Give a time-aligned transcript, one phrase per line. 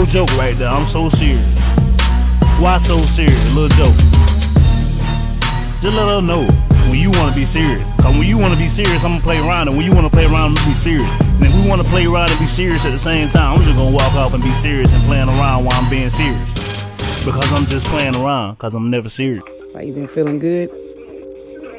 [0.00, 0.68] no joke right there.
[0.68, 1.44] I'm so serious.
[2.58, 3.52] Why so serious?
[3.52, 3.96] A little joke.
[5.80, 6.44] Just let her know
[6.88, 7.82] when you want to be serious.
[8.00, 10.06] Cause when you want to be serious, I'm gonna play around, and when you want
[10.06, 11.10] to play around, I'm gonna be serious.
[11.20, 13.64] And if we want to play around and be serious at the same time, I'm
[13.64, 16.48] just gonna walk off and be serious and playing around while I'm being serious.
[17.24, 18.56] Because I'm just playing around.
[18.56, 19.44] Cause I'm never serious.
[19.72, 20.70] Why you been feeling good?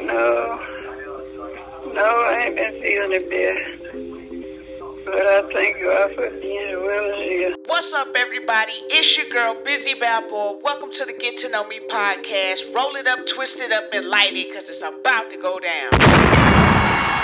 [0.06, 0.60] No.
[1.94, 3.81] No, I ain't been feeling it bad.
[5.14, 5.76] I thank
[6.16, 7.54] for being well here.
[7.66, 8.72] What's up, everybody?
[8.90, 10.60] It's your girl, Bizzy Balboa.
[10.64, 12.74] Welcome to the Get to Know Me podcast.
[12.74, 17.21] Roll it up, twist it up, and light it because it's about to go down.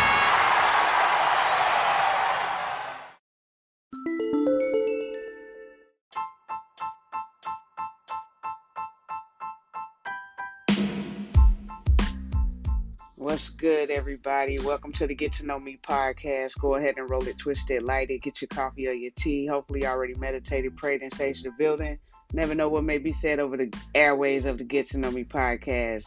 [13.27, 14.58] What's good, everybody?
[14.58, 16.58] Welcome to the Get to Know Me podcast.
[16.62, 19.45] Go ahead and roll it, twist it, light it, get your coffee or your tea.
[19.45, 22.00] Hopefully, you already meditated, prayed, and staged the building.
[22.31, 25.25] Never know what may be said over the airways of the Get to Know Me
[25.25, 26.05] podcast.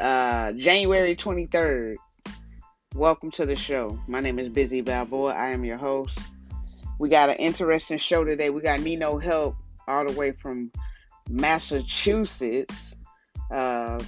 [0.00, 1.94] Uh, January 23rd.
[2.92, 3.96] Welcome to the show.
[4.08, 5.34] My name is Bizzy Balboa.
[5.34, 6.18] I am your host.
[6.98, 8.50] We got an interesting show today.
[8.50, 9.54] We got Nino Help
[9.86, 10.72] all the way from
[11.30, 12.96] Massachusetts.
[13.48, 14.02] Uh,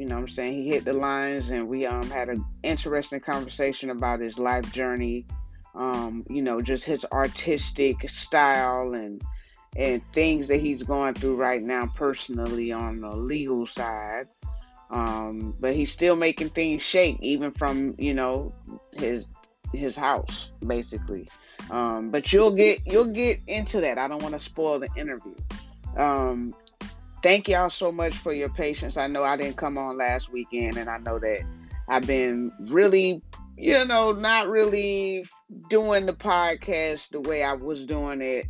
[0.00, 0.54] you know what I'm saying?
[0.54, 5.26] He hit the lines and we um had an interesting conversation about his life journey.
[5.74, 9.22] Um, you know, just his artistic style and
[9.76, 14.26] and things that he's going through right now personally on the legal side.
[14.90, 18.54] Um, but he's still making things shake even from, you know,
[18.96, 19.26] his
[19.74, 21.28] his house, basically.
[21.70, 23.98] Um, but you'll get you'll get into that.
[23.98, 25.34] I don't want to spoil the interview.
[25.94, 26.54] Um,
[27.22, 28.96] thank y'all so much for your patience.
[28.96, 31.42] I know I didn't come on last weekend, and I know that
[31.88, 33.20] I've been really,
[33.56, 35.28] you know, not really
[35.68, 38.46] doing the podcast the way I was doing it.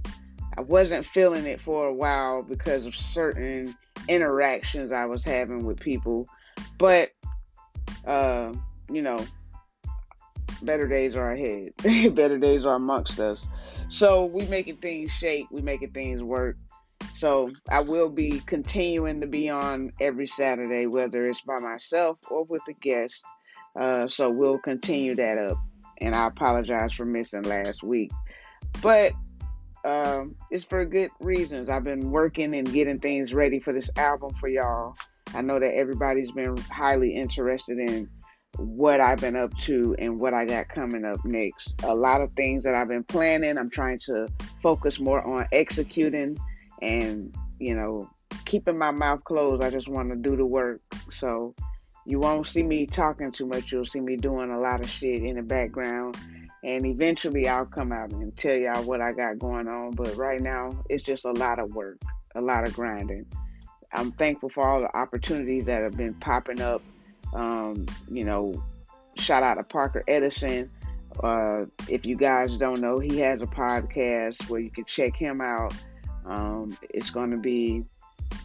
[0.56, 3.76] I wasn't feeling it for a while because of certain
[4.08, 6.28] interactions I was having with people,
[6.78, 7.10] but
[8.06, 8.52] uh,
[8.90, 9.24] you know,
[10.62, 11.72] better days are ahead.
[12.14, 13.40] better days are amongst us.
[13.88, 15.46] So we making things shake.
[15.50, 16.56] We making things work.
[17.14, 22.44] So I will be continuing to be on every Saturday, whether it's by myself or
[22.44, 23.22] with a guest.
[23.78, 25.58] Uh, so we'll continue that up.
[26.00, 28.10] And I apologize for missing last week,
[28.80, 29.12] but
[29.84, 31.68] um, it's for good reasons.
[31.68, 34.94] I've been working and getting things ready for this album for y'all.
[35.34, 38.08] I know that everybody's been highly interested in
[38.56, 41.74] what I've been up to and what I got coming up next.
[41.84, 44.26] A lot of things that I've been planning, I'm trying to
[44.62, 46.36] focus more on executing
[46.82, 48.08] and you know
[48.44, 50.80] keeping my mouth closed i just want to do the work.
[51.14, 51.54] So
[52.06, 55.22] you won't see me talking too much you'll see me doing a lot of shit
[55.22, 56.16] in the background
[56.64, 60.40] and eventually i'll come out and tell y'all what i got going on but right
[60.40, 61.98] now it's just a lot of work
[62.34, 63.26] a lot of grinding.
[63.92, 66.82] I'm thankful for all the opportunities that have been popping up
[67.34, 68.62] um, you know
[69.16, 70.70] shout out to parker edison
[71.22, 75.40] uh, if you guys don't know he has a podcast where you can check him
[75.40, 75.74] out
[76.26, 77.84] um, it's going to be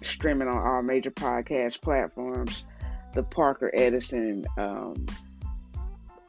[0.03, 2.63] streaming on all major podcast platforms.
[3.13, 5.05] The Parker Edison, um,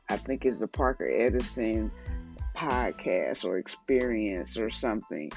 [0.08, 1.90] I think is the Parker Edison
[2.56, 5.30] podcast or experience or something.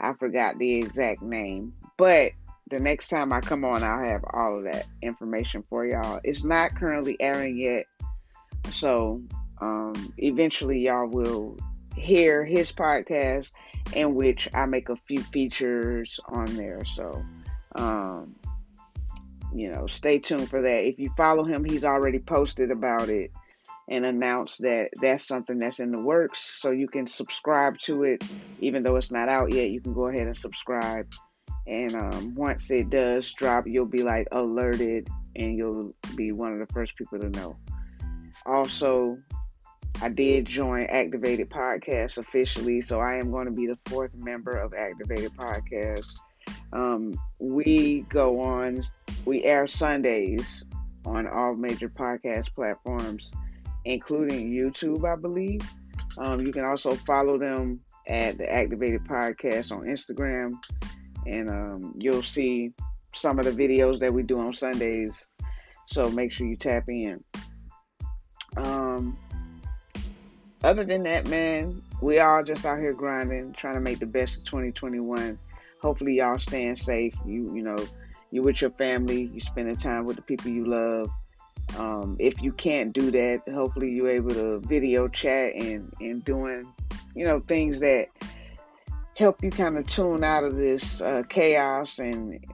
[0.00, 2.32] I forgot the exact name, but
[2.68, 6.20] the next time I come on, I'll have all of that information for y'all.
[6.24, 7.86] It's not currently airing yet,
[8.72, 9.22] so
[9.60, 11.56] um, eventually y'all will
[11.96, 13.46] hear his podcast
[13.92, 16.84] in which I make a few features on there.
[16.84, 17.24] So,
[17.74, 18.34] um,
[19.54, 20.84] you know, stay tuned for that.
[20.84, 23.30] If you follow him, he's already posted about it
[23.88, 26.58] and announced that that's something that's in the works.
[26.60, 28.24] So you can subscribe to it,
[28.58, 29.70] even though it's not out yet.
[29.70, 31.06] You can go ahead and subscribe.
[31.66, 36.58] And um, once it does drop, you'll be like alerted and you'll be one of
[36.58, 37.56] the first people to know.
[38.44, 39.18] Also,
[40.02, 44.52] I did join Activated Podcast officially, so I am going to be the fourth member
[44.52, 46.06] of Activated Podcast.
[46.72, 48.82] Um, we go on,
[49.24, 50.64] we air Sundays
[51.06, 53.32] on all major podcast platforms,
[53.84, 55.62] including YouTube, I believe.
[56.18, 60.52] Um, you can also follow them at the Activated Podcast on Instagram,
[61.26, 62.72] and um, you'll see
[63.14, 65.24] some of the videos that we do on Sundays.
[65.86, 67.22] So make sure you tap in.
[68.56, 69.16] Um,
[70.62, 74.36] other than that, man, we all just out here grinding, trying to make the best
[74.36, 75.38] of 2021.
[75.80, 77.14] Hopefully, y'all staying safe.
[77.24, 77.78] You, you know,
[78.30, 81.10] you with your family, you spending time with the people you love.
[81.78, 86.72] Um, if you can't do that, hopefully you're able to video chat and and doing,
[87.14, 88.08] you know, things that
[89.16, 92.44] help you kind of tune out of this uh, chaos and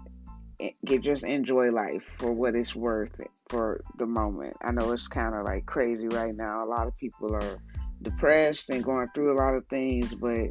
[0.84, 4.56] get just enjoy life for what it's worth for the moment.
[4.62, 6.64] I know it's kind of like crazy right now.
[6.64, 7.58] A lot of people are
[8.02, 10.50] depressed and going through a lot of things, but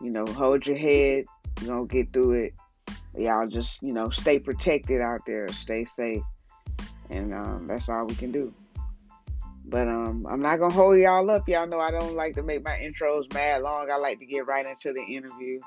[0.00, 1.24] you know, hold your head.
[1.60, 2.54] You're gonna get through it.
[3.16, 6.22] Y'all just, you know, stay protected out there, stay safe.
[7.08, 8.52] And um, that's all we can do.
[9.64, 11.48] But um, I'm not gonna hold y'all up.
[11.48, 13.90] Y'all know I don't like to make my intros mad long.
[13.90, 15.60] I like to get right into the interview.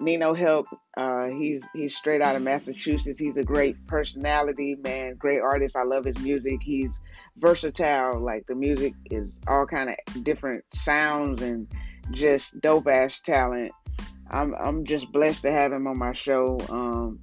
[0.00, 0.66] Nino Help,
[0.96, 3.20] uh, he's he's straight out of Massachusetts.
[3.20, 5.76] He's a great personality, man, great artist.
[5.76, 6.60] I love his music.
[6.62, 6.90] He's
[7.36, 8.20] versatile.
[8.20, 11.68] Like the music is all kind of different sounds and
[12.12, 13.72] just dope ass talent.
[14.30, 16.58] I'm I'm just blessed to have him on my show.
[16.68, 17.20] Um,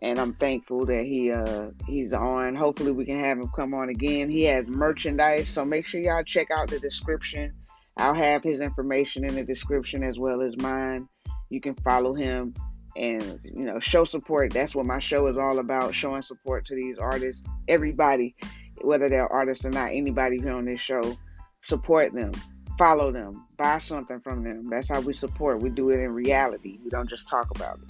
[0.00, 2.54] and I'm thankful that he uh he's on.
[2.54, 4.28] Hopefully we can have him come on again.
[4.28, 7.54] He has merchandise, so make sure y'all check out the description.
[7.96, 11.08] I'll have his information in the description as well as mine.
[11.54, 12.52] You can follow him
[12.96, 14.52] and you know show support.
[14.52, 17.44] That's what my show is all about: showing support to these artists.
[17.68, 18.34] Everybody,
[18.80, 21.16] whether they're artists or not, anybody here on this show,
[21.60, 22.32] support them,
[22.76, 24.68] follow them, buy something from them.
[24.68, 25.60] That's how we support.
[25.60, 26.78] We do it in reality.
[26.82, 27.88] We don't just talk about it.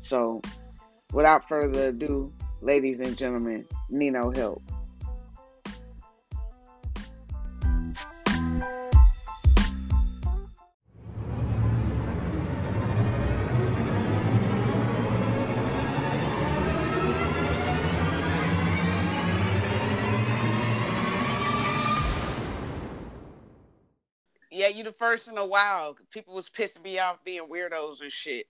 [0.00, 0.40] So
[1.12, 2.32] without further ado,
[2.62, 4.62] ladies and gentlemen, Nino Help.
[24.82, 25.96] You the first in a while.
[26.10, 28.46] People was pissing me off being weirdos and shit.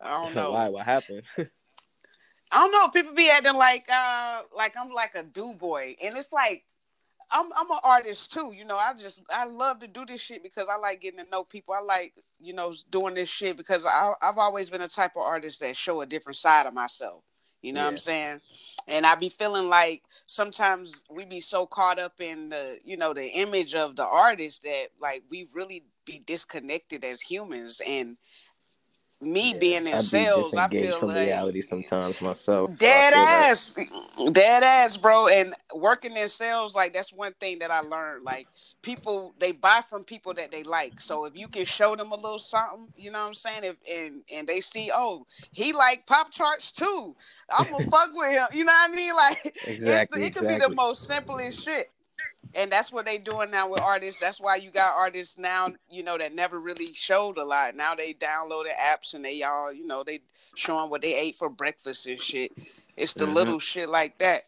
[0.00, 0.52] I don't know.
[0.52, 0.68] Why?
[0.68, 1.24] What happened?
[1.38, 2.88] I don't know.
[2.88, 6.64] People be acting like uh like I'm like a do boy, and it's like
[7.30, 8.52] I'm I'm an artist too.
[8.54, 11.30] You know, I just I love to do this shit because I like getting to
[11.30, 11.74] know people.
[11.74, 15.22] I like you know doing this shit because I I've always been a type of
[15.22, 17.24] artist that show a different side of myself.
[17.62, 17.86] You know yeah.
[17.86, 18.40] what I'm saying?
[18.88, 23.12] And I be feeling like sometimes we be so caught up in the you know
[23.12, 28.16] the image of the artist that like we really be disconnected as humans and
[29.20, 32.76] me yeah, being in I sales, I feel from like reality sometimes myself.
[32.76, 33.90] Dead ass, like...
[34.32, 35.28] dead ass, bro.
[35.28, 38.24] And working in sales, like that's one thing that I learned.
[38.24, 38.46] Like
[38.82, 41.00] people, they buy from people that they like.
[41.00, 43.60] So if you can show them a little something, you know what I'm saying?
[43.64, 47.16] If and and they see, oh, he like pop charts too.
[47.50, 48.46] I'm gonna fuck with him.
[48.52, 49.14] You know what I mean?
[49.14, 50.30] Like exactly, it exactly.
[50.30, 51.90] could be the most simplest shit
[52.54, 54.20] and that's what they doing now with artists.
[54.20, 57.74] That's why you got artists now, you know, that never really showed a lot.
[57.74, 60.20] Now they downloaded apps and they all, you know, they
[60.54, 62.52] showing what they ate for breakfast and shit.
[62.96, 63.34] It's the mm-hmm.
[63.34, 64.44] little shit like that.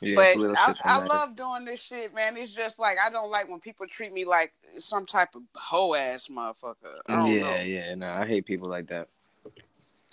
[0.00, 2.36] Yeah, but I, I love doing this shit, man.
[2.36, 5.94] It's just like I don't like when people treat me like some type of hoe
[5.94, 7.00] ass motherfucker.
[7.08, 7.60] yeah, know.
[7.62, 9.08] yeah, no, I hate people like that.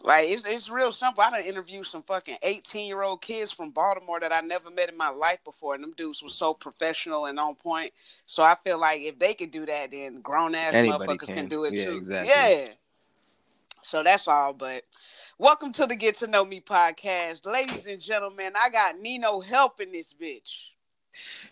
[0.04, 1.24] Like it's it's real simple.
[1.24, 4.90] I done interviewed some fucking eighteen year old kids from Baltimore that I never met
[4.90, 7.92] in my life before, and them dudes were so professional and on point.
[8.28, 11.36] So I feel like if they could do that, then grown ass motherfuckers can.
[11.36, 11.48] can.
[11.48, 11.98] do it yeah, too.
[11.98, 12.32] Exactly.
[12.36, 12.68] Yeah.
[13.82, 14.54] So that's all.
[14.54, 14.84] But
[15.40, 18.54] welcome to the Get to Know Me podcast, ladies and gentlemen.
[18.62, 20.68] I got Nino helping this bitch.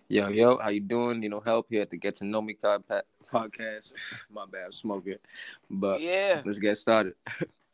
[0.08, 1.24] Yo, yo, how you doing?
[1.24, 3.94] You know, help here at the Get to Know Me podcast.
[4.32, 5.18] My bad, smoking.
[5.68, 7.16] But yeah, let's get started.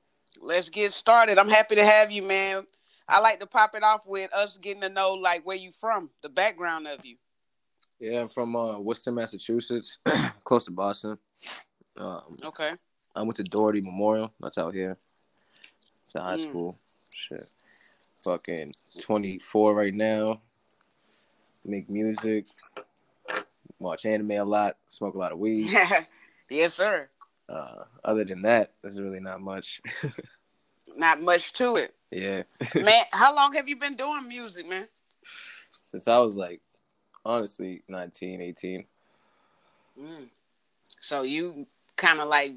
[0.41, 1.37] let's get started.
[1.37, 2.65] I'm happy to have you, man.
[3.07, 6.09] I like to pop it off with us getting to know like where you from,
[6.21, 7.17] the background of you.
[7.99, 9.99] Yeah, I'm from uh, Worcester, Massachusetts,
[10.43, 11.17] close to Boston.
[11.97, 12.71] Um, okay.
[13.15, 14.33] I went to Doherty Memorial.
[14.39, 14.97] That's out here.
[16.05, 16.49] It's a high mm.
[16.49, 16.79] school.
[17.13, 17.51] Shit.
[18.23, 18.71] Fucking
[19.01, 20.41] 24 right now.
[21.65, 22.47] Make music.
[23.77, 24.77] Watch anime a lot.
[24.89, 25.69] Smoke a lot of weed.
[26.49, 27.07] yes, sir.
[27.51, 29.81] Uh, other than that, there's really not much.
[30.95, 31.93] not much to it.
[32.09, 32.43] Yeah.
[32.75, 34.87] man, how long have you been doing music, man?
[35.83, 36.61] Since I was like,
[37.25, 38.85] honestly, 19, 18.
[39.99, 40.29] Mm.
[40.99, 41.67] So you
[41.97, 42.53] kind of like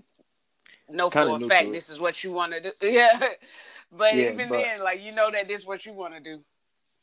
[0.89, 2.71] know Kinda for a fact this is what you want to do.
[2.81, 3.19] Yeah.
[3.91, 6.21] but yeah, even but, then, like you know that this is what you want to
[6.21, 6.41] do.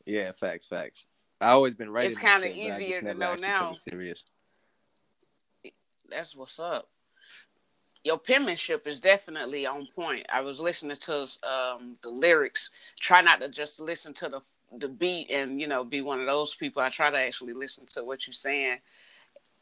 [0.06, 1.06] Yeah, facts, facts.
[1.42, 2.12] I always been writing.
[2.12, 3.74] It's kind of easier to know now.
[3.74, 4.24] Serious.
[6.10, 6.88] That's what's up
[8.04, 10.26] your penmanship is definitely on point.
[10.32, 12.72] I was listening to um, the lyrics.
[13.00, 14.42] Try not to just listen to the
[14.78, 16.82] the beat and you know be one of those people.
[16.82, 18.78] I try to actually listen to what you're saying.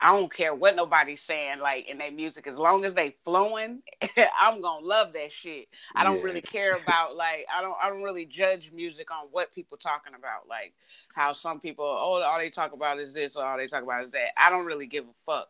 [0.02, 3.82] I don't care what nobody's saying, like in their music, as long as they flowing,
[4.42, 5.68] I'm gonna love that shit.
[5.94, 6.24] I don't yeah.
[6.24, 10.14] really care about like I don't I don't really judge music on what people talking
[10.14, 10.74] about, like
[11.14, 14.06] how some people oh all they talk about is this or all they talk about
[14.06, 14.30] is that.
[14.38, 15.50] I don't really give a fuck.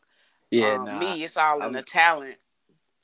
[0.49, 2.37] Yeah, um, nah, me, it's all in I'm, the talent.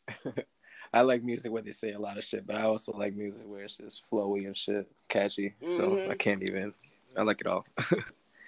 [0.94, 3.42] I like music where they say a lot of shit, but I also like music
[3.46, 5.54] where it's just flowy and shit, catchy.
[5.68, 6.10] So Mhm.
[6.10, 6.74] I can't even.
[7.18, 7.66] I like it all.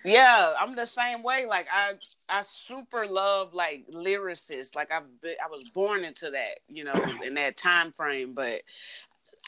[0.04, 1.46] Yeah, I'm the same way.
[1.46, 1.94] Like I,
[2.30, 4.74] I super love like lyricists.
[4.74, 6.96] Like I've been, I was born into that, you know,
[7.26, 8.34] in that time frame.
[8.34, 8.62] But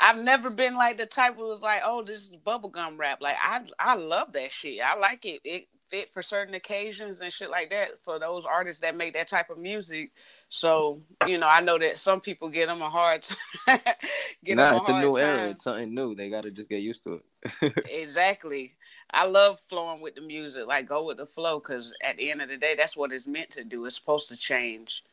[0.01, 3.20] I've never been like the type who was like, oh, this is bubblegum rap.
[3.22, 4.82] Like I, I love that shit.
[4.84, 5.39] I like it.
[5.46, 9.27] It fit for certain occasions and shit like that for those artists that make that
[9.27, 10.12] type of music.
[10.50, 13.79] So you know, I know that some people get them a hard time.
[14.43, 15.24] get nah, it's a hard new time.
[15.24, 15.50] era.
[15.50, 16.15] It's something new.
[16.15, 17.74] They got to just get used to it.
[17.91, 18.75] Exactly.
[19.12, 22.41] I love flowing with the music, like go with the flow, because at the end
[22.41, 23.86] of the day, that's what it's meant to do.
[23.86, 25.03] It's supposed to change.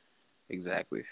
[0.50, 1.04] exactly.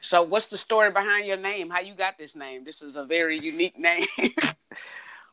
[0.00, 1.70] So, what's the story behind your name?
[1.70, 2.64] How you got this name?
[2.64, 4.06] This is a very unique name.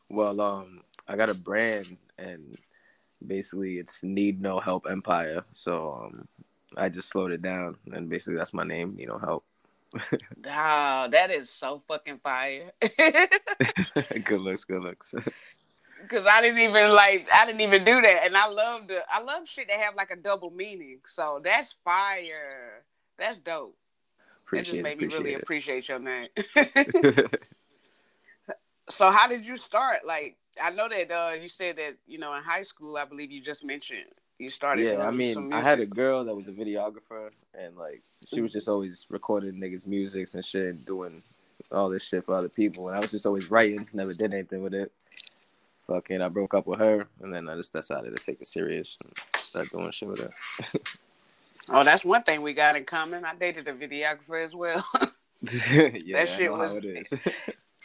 [0.08, 2.56] Well, um, I got a brand, and
[3.26, 5.44] basically it's Need No Help Empire.
[5.52, 6.28] So um,
[6.76, 8.94] I just slowed it down, and basically that's my name.
[8.98, 9.44] You know, help.
[10.44, 12.70] wow, that is so fucking fire.
[14.24, 15.14] good looks, good looks.
[16.02, 19.20] Because I didn't even like, I didn't even do that, and I love the, I
[19.22, 21.00] love shit that have like a double meaning.
[21.04, 22.84] So that's fire.
[23.18, 23.76] That's dope.
[24.46, 24.98] appreciate That just made it.
[24.98, 26.28] me really Appreciate appreciate your name.
[28.90, 30.06] So how did you start?
[30.06, 33.30] Like I know that uh, you said that you know in high school, I believe
[33.30, 34.06] you just mentioned
[34.38, 34.84] you started.
[34.84, 38.02] yeah, I mean, I had a girl that was a videographer, and like
[38.32, 41.22] she was just always recording niggas' musics and shit, and doing
[41.72, 44.62] all this shit for other people, and I was just always writing, never did anything
[44.62, 44.90] with it.
[45.86, 48.96] Fucking, I broke up with her, and then I just decided to take it serious
[49.02, 50.30] and start doing shit with her.
[51.72, 53.24] Oh, that's one thing we got in common.
[53.24, 54.84] I dated a videographer as well.
[55.72, 57.12] yeah, That shit was- how it is.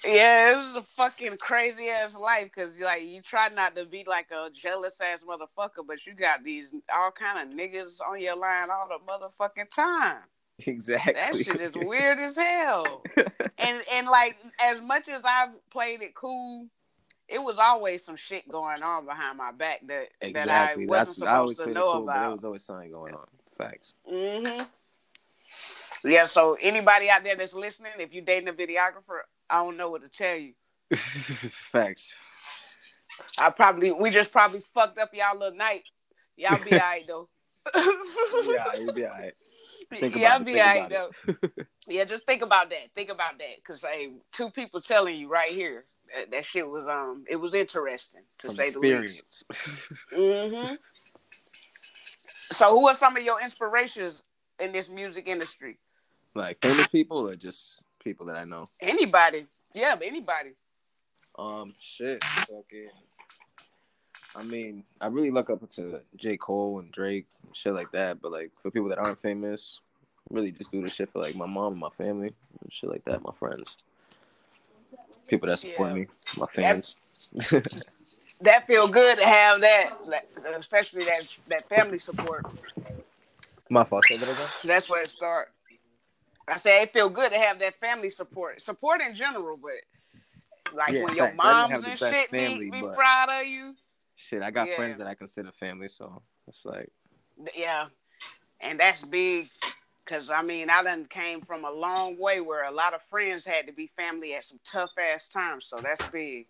[0.03, 4.03] Yeah, it was a fucking crazy ass life because like you try not to be
[4.07, 8.35] like a jealous ass motherfucker, but you got these all kind of niggas on your
[8.35, 10.21] line all the motherfucking time.
[10.65, 11.13] exactly.
[11.13, 13.03] That shit is weird as hell.
[13.57, 16.67] and and like as much as I played it cool,
[17.27, 20.85] it was always some shit going on behind my back that Exactly.
[20.85, 23.13] that I wasn't That's I supposed to know cool, but there was always something going
[23.13, 23.25] on.
[23.57, 23.93] Facts.
[24.11, 24.63] Mm-hmm.
[26.07, 26.25] Yeah.
[26.25, 30.01] So anybody out there that's listening, if you're dating a videographer, I don't know what
[30.01, 30.53] to tell you.
[31.71, 32.11] Facts.
[33.37, 35.83] I probably we just probably fucked up y'all little night.
[36.37, 37.29] Y'all be alright though.
[37.75, 39.33] Yeah, you'll be alright.
[39.89, 41.11] Think Y'all be alright though.
[41.87, 42.91] Yeah, just think about that.
[42.95, 46.87] Think about that, cause hey, two people telling you right here that, that shit was
[46.87, 49.45] um it was interesting to From say the least.
[50.11, 50.45] experience.
[50.51, 50.75] hmm
[52.51, 54.23] So, who are some of your inspirations
[54.59, 55.77] in this music industry?
[56.33, 58.67] like famous people or just people that I know?
[58.79, 59.47] Anybody?
[59.73, 60.51] Yeah, anybody.
[61.37, 62.89] Um, shit, fucking.
[64.37, 66.37] I mean, I really look up to J.
[66.37, 68.21] Cole and Drake, and shit like that.
[68.21, 69.81] But like for people that aren't famous,
[70.29, 73.03] really just do the shit for like my mom and my family, and shit like
[73.05, 73.21] that.
[73.23, 73.75] My friends,
[75.27, 75.95] people that support Yeah.
[75.95, 76.07] me,
[76.37, 76.95] my fans.
[78.41, 79.93] That feel good to have that,
[80.59, 82.45] especially that that family support.
[83.69, 84.03] my fault.
[84.09, 84.47] Say that again.
[84.65, 85.51] That's where it start.
[86.47, 89.73] I say it feel good to have that family support, support in general, but
[90.75, 91.39] like Yeah, when your facts.
[91.41, 93.73] I didn't have moms and shit family, be, be proud of you.
[94.15, 94.75] Shit, I got Yeah.
[94.75, 96.91] friends that I consider family, so it's like
[97.55, 97.87] Yeah,
[98.61, 99.47] and that's big.
[100.05, 103.43] Cause I mean, I done came from a long way where a lot of friends
[103.43, 105.65] had to be family at some tough ass times.
[105.67, 106.45] So that's big.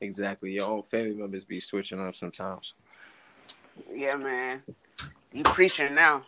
[0.00, 2.74] exactly your own family members be switching up sometimes.
[3.88, 4.62] Yeah, man.
[5.32, 6.24] You preaching now.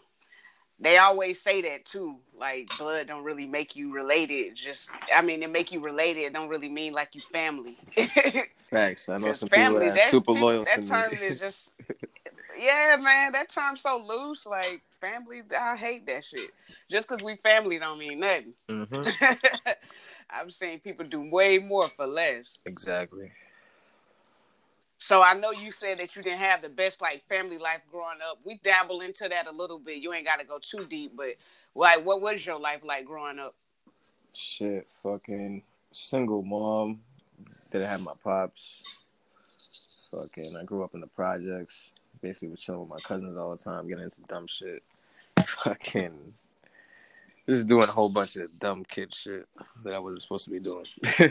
[0.78, 2.18] They always say that too.
[2.38, 4.54] Like blood don't really make you related.
[4.54, 6.21] Just I mean, it make you related.
[6.23, 7.76] It don't really mean like you family.
[8.71, 9.09] Facts.
[9.09, 11.16] I know some people that are super loyal that term me.
[11.18, 11.73] is just
[12.59, 13.33] yeah, man.
[13.33, 14.45] That term's so loose.
[14.45, 16.50] Like family, I hate that shit.
[16.90, 18.54] Just because we family don't mean nothing.
[18.68, 19.02] hmm
[20.30, 22.59] I've seen people do way more for less.
[22.66, 23.30] Exactly.
[24.98, 28.18] So I know you said that you didn't have the best like family life growing
[28.28, 28.38] up.
[28.44, 29.98] We dabble into that a little bit.
[29.98, 31.34] You ain't got to go too deep, but
[31.74, 33.54] like, what was your life like growing up?
[34.32, 35.62] Shit, fucking
[35.92, 37.00] single mom.
[37.70, 38.82] Didn't have my pops.
[40.10, 41.90] Fucking, I grew up in the projects.
[42.22, 44.82] Basically, was chilling with my cousins all the time, getting into dumb shit.
[45.46, 46.32] Fucking,
[47.46, 49.46] just doing a whole bunch of dumb kid shit
[49.84, 50.86] that I wasn't supposed to be doing.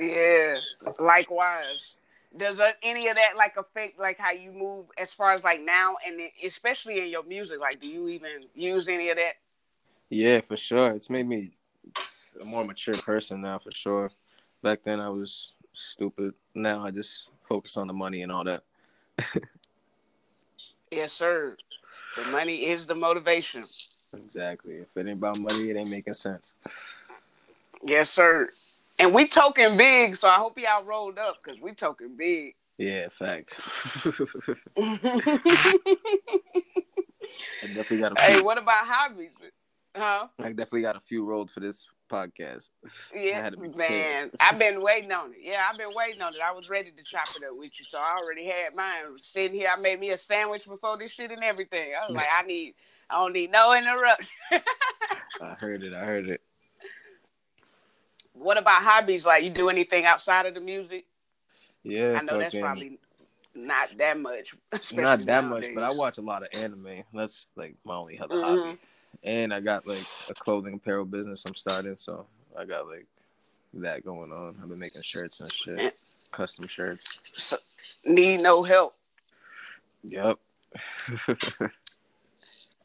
[0.00, 0.56] Yeah,
[0.98, 1.94] likewise.
[2.36, 5.96] Does any of that like affect like how you move as far as like now
[6.06, 7.58] and then, especially in your music?
[7.58, 9.34] Like, do you even use any of that?
[10.10, 10.90] yeah, for sure.
[10.92, 11.52] It's made me
[12.40, 14.10] a more mature person now, for sure.
[14.62, 16.34] Back then, I was stupid.
[16.54, 18.62] Now I just focus on the money and all that.
[20.92, 21.56] Yes, sir.
[22.16, 23.64] The money is the motivation.
[24.12, 24.74] Exactly.
[24.74, 26.54] If it ain't about money, it ain't making sense.
[27.84, 28.50] Yes, sir.
[29.00, 32.54] And we talking big, so I hope y'all rolled up because we talking big.
[32.76, 33.58] Yeah, facts.
[34.78, 34.98] I
[37.66, 39.30] definitely got a hey, what about hobbies?
[39.96, 40.28] Huh?
[40.38, 42.68] I definitely got a few rolled for this podcast.
[43.14, 44.30] Yeah, man.
[44.38, 45.38] I've been waiting on it.
[45.42, 46.40] Yeah, I've been waiting on it.
[46.44, 49.58] I was ready to chop it up with you, so I already had mine sitting
[49.58, 49.70] here.
[49.74, 51.92] I made me a sandwich before this shit and everything.
[51.98, 52.74] I was like, I need,
[53.08, 54.36] I don't need no interruption.
[55.40, 55.94] I heard it.
[55.94, 56.42] I heard it.
[58.40, 59.26] What about hobbies?
[59.26, 61.04] Like, you do anything outside of the music?
[61.82, 62.98] Yeah, I know that's probably
[63.54, 64.54] not that much.
[64.92, 67.04] not that much, but I watch a lot of anime.
[67.12, 68.42] That's like my only other Mhm.
[68.42, 68.78] hobby.
[69.22, 73.06] And I got like a clothing apparel business I'm starting, so I got like
[73.74, 74.58] that going on.
[74.62, 75.96] I've been making shirts and shit,
[76.32, 77.20] custom shirts.
[77.24, 77.58] So,
[78.04, 78.96] need no help.
[80.04, 80.38] Yep.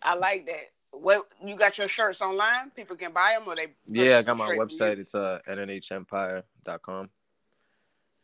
[0.01, 0.71] I like that.
[1.01, 2.71] What you got your shirts online?
[2.75, 3.67] People can buy them, or they?
[3.87, 4.97] yeah, I got my website.
[4.99, 7.09] It's uh nnhempire.com.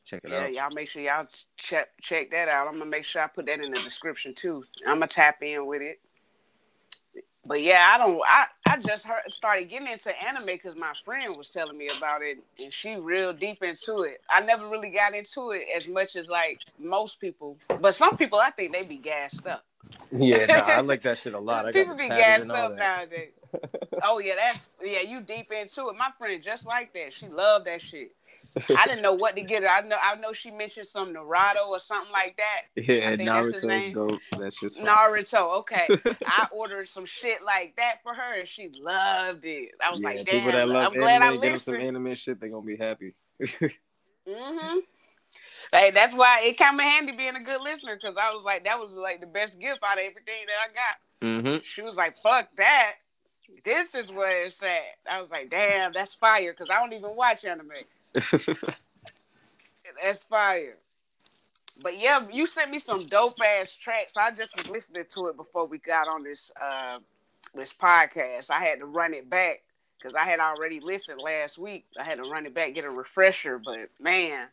[0.06, 0.54] Check it Yeah, out.
[0.54, 2.68] Yeah, y'all make sure y'all check check that out.
[2.68, 4.63] I'm gonna make sure I put that in the description too.
[4.88, 6.00] I'm gonna tap in with it.
[7.46, 8.22] But yeah, I don't.
[8.25, 12.22] I I just heard started getting into anime because my friend was telling me about
[12.22, 14.22] it, and she real deep into it.
[14.30, 18.40] I never really got into it as much as like most people, but some people
[18.40, 19.66] I think they be gassed up.
[20.12, 21.65] Yeah, nah, I like that shit a lot.
[21.65, 23.31] I People be gassed up nowadays.
[24.03, 25.01] oh yeah, that's yeah.
[25.01, 25.98] You deep into it.
[25.98, 27.13] My friend just like that.
[27.13, 28.12] She loved that shit.
[28.77, 29.69] I didn't know what to get her.
[29.69, 29.98] I know.
[30.01, 32.62] I know she mentioned some Naruto or something like that.
[32.75, 34.21] Yeah, I think that's his Naruto's dope.
[34.39, 34.86] That shit's fun.
[34.86, 35.57] Naruto.
[35.60, 35.88] Okay,
[36.25, 39.71] I ordered some shit like that for her, and she loved it.
[39.83, 40.69] I was yeah, like, people damn.
[40.69, 43.13] that love I'm glad I anime, get them some anime shit, they gonna be happy.
[44.27, 44.77] hmm
[45.72, 48.63] Hey, that's why it came in handy being a good listener because I was like,
[48.65, 50.98] that was like the best gift out of everything that I got.
[51.27, 51.58] mm-hmm.
[51.63, 52.96] She was like, fuck that.
[53.65, 54.98] This is where it's at.
[55.10, 57.72] I was like, damn, that's fire because I don't even watch anime.
[60.03, 60.77] That's fire.
[61.81, 64.16] But yeah, you sent me some dope ass tracks.
[64.16, 67.00] I just was listening to it before we got on this uh
[67.55, 68.51] this podcast.
[68.51, 69.64] I had to run it back
[69.98, 71.85] because I had already listened last week.
[72.00, 73.59] I had to run it back, get a refresher.
[73.59, 74.48] But man,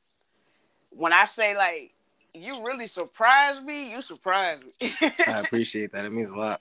[0.99, 1.95] when I say like
[2.35, 4.93] you really surprised me, you surprised me.
[5.27, 6.05] I appreciate that.
[6.05, 6.61] It means a lot.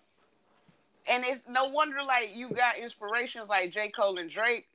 [1.08, 3.90] and it's no wonder like you got inspirations like J.
[3.90, 4.68] Cole and Drake.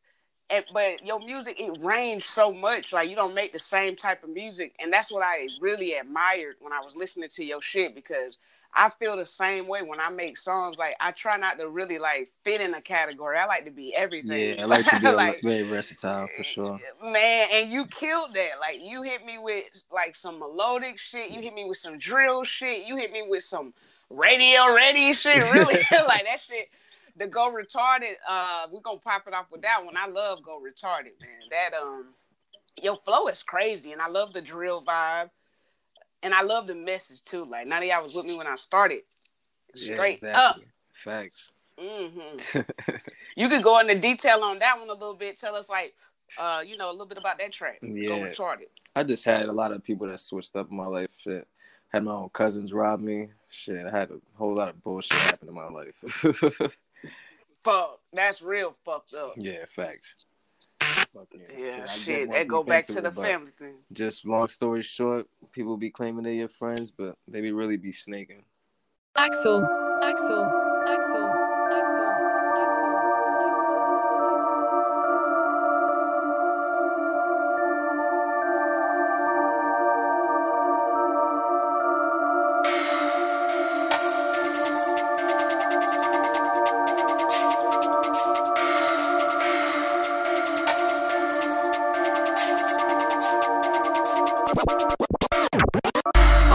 [0.53, 4.23] And, but your music it ranged so much like you don't make the same type
[4.23, 7.95] of music and that's what i really admired when i was listening to your shit
[7.95, 8.37] because
[8.75, 11.99] i feel the same way when i make songs like i try not to really
[11.99, 15.07] like fit in a category i like to be everything Yeah, I like to be
[15.13, 16.75] Like, very versatile for eh, sure.
[16.75, 21.31] Eh, man and you killed that like you hit me with like some melodic shit
[21.31, 23.73] you hit me with some drill shit you hit me with some
[24.11, 25.75] radio ready shit really
[26.09, 26.69] like that shit
[27.17, 30.61] the go retarded uh we're gonna pop it off with that one i love go
[30.61, 32.07] retarded man that um
[32.83, 35.31] your flow is crazy and i love the drill vibe
[36.23, 38.57] and i love the message too like none of y'all was with me when i
[38.57, 39.01] started
[39.75, 40.67] Yeah, straight up exactly.
[40.95, 41.51] Facts.
[41.79, 42.61] hmm
[43.37, 45.95] you could go into detail on that one a little bit tell us like
[46.39, 47.89] uh you know a little bit about that track go
[48.21, 51.09] retarded I just had a lot of people that switched up in my life.
[51.17, 51.47] Shit.
[51.89, 53.29] Had my own cousins rob me.
[53.49, 53.87] Shit.
[53.87, 56.75] I had a whole lot of bullshit happen in my life.
[57.65, 59.35] fuck that's real fucked up.
[59.37, 60.17] Yeah, facts.
[61.15, 63.79] Fucking- yeah shit get that go back to the family thing.
[63.93, 67.93] Just long story short, people be claiming they're your friends, but they be really be
[67.93, 68.45] snaking.
[69.17, 69.63] Axel,
[70.03, 70.45] Axel, Axel,
[70.89, 71.32] Axel, Axel,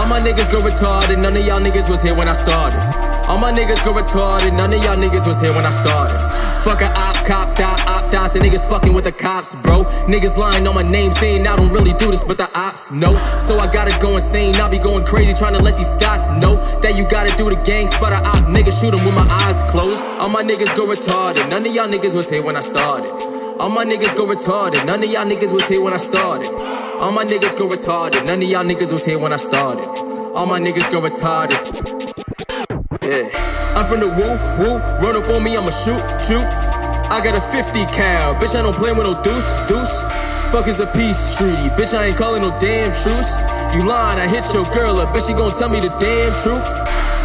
[0.07, 2.79] All my niggas go retarded, none of y'all niggas was here when I started.
[3.27, 6.15] All my niggas go retarded, none of y'all niggas was here when I started.
[6.63, 9.83] Fuck a op, cop, dot, op, dots, and niggas fucking with the cops, bro.
[10.07, 13.19] Niggas lying on my name, saying I don't really do this, but the ops know.
[13.37, 16.55] So I gotta go insane, I'll be going crazy trying to let these thoughts know
[16.79, 19.61] that you gotta do the gang, spot a op, nigga, shoot 'em with my eyes
[19.67, 20.05] closed.
[20.23, 23.11] All my niggas go retarded, none of y'all niggas was here when I started.
[23.59, 26.47] All my niggas go retarded, none of y'all niggas was here when I started.
[26.99, 28.25] All my niggas go retarded.
[28.25, 29.96] None of y'all niggas was here when I started.
[30.37, 31.57] All my niggas go retarded.
[33.01, 33.25] Yeah.
[33.73, 34.77] I'm from the woo, woo.
[35.01, 36.45] Run up on me, I'ma shoot, shoot.
[37.09, 38.37] I got a 50 cal.
[38.37, 40.13] Bitch, I don't play with no deuce, deuce.
[40.53, 41.73] Fuck is a peace treaty.
[41.73, 43.49] Bitch, I ain't calling no damn truce.
[43.73, 45.09] You lying, I hit your girl up.
[45.09, 46.61] Bitch, she gon' tell me the damn truth.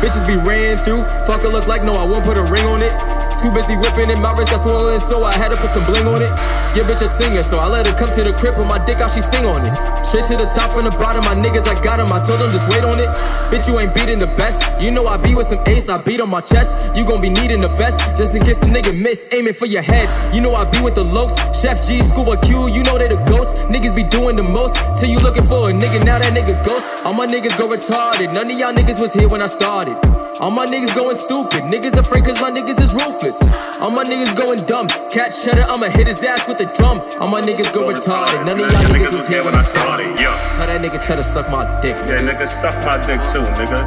[0.01, 1.05] Bitches be ran through.
[1.29, 3.12] Fuck her look like no, I won't put a ring on it.
[3.43, 6.07] Too busy whipping it, my wrist got swollen, so I had to put some bling
[6.07, 6.31] on it.
[6.79, 9.03] Yeah, bitch a singer, so I let her come to the crib, with my dick
[9.03, 9.75] out, she sing on it.
[10.07, 12.55] Straight to the top from the bottom, my niggas, I got 'em, I told them
[12.55, 13.11] just wait on it.
[13.51, 14.63] Bitch, you ain't beating the best.
[14.79, 16.77] You know I be with some ace, I beat on my chest.
[16.95, 19.83] You gon' be needing a vest, just in case a nigga miss, aiming for your
[19.83, 20.07] head.
[20.33, 23.19] You know I be with the lokes, Chef G, Scuba Q, you know they the
[23.27, 23.59] ghosts.
[23.67, 26.87] Niggas be doing the most, till you looking for a nigga, now that nigga ghost.
[27.05, 29.99] All my niggas go retarded, none of y'all niggas was here when I started.
[30.41, 33.43] All my niggas going stupid, niggas afraid cause my niggas is ruthless.
[33.81, 37.01] All my niggas going dumb, catch cheddar, I'ma hit his ass with the drum.
[37.21, 40.17] All my niggas go retarded, none of y'all niggas was here when I started.
[40.17, 41.97] Tell that nigga cheddar suck my dick.
[42.09, 43.85] Yeah, nigga, suck my dick too, nigga.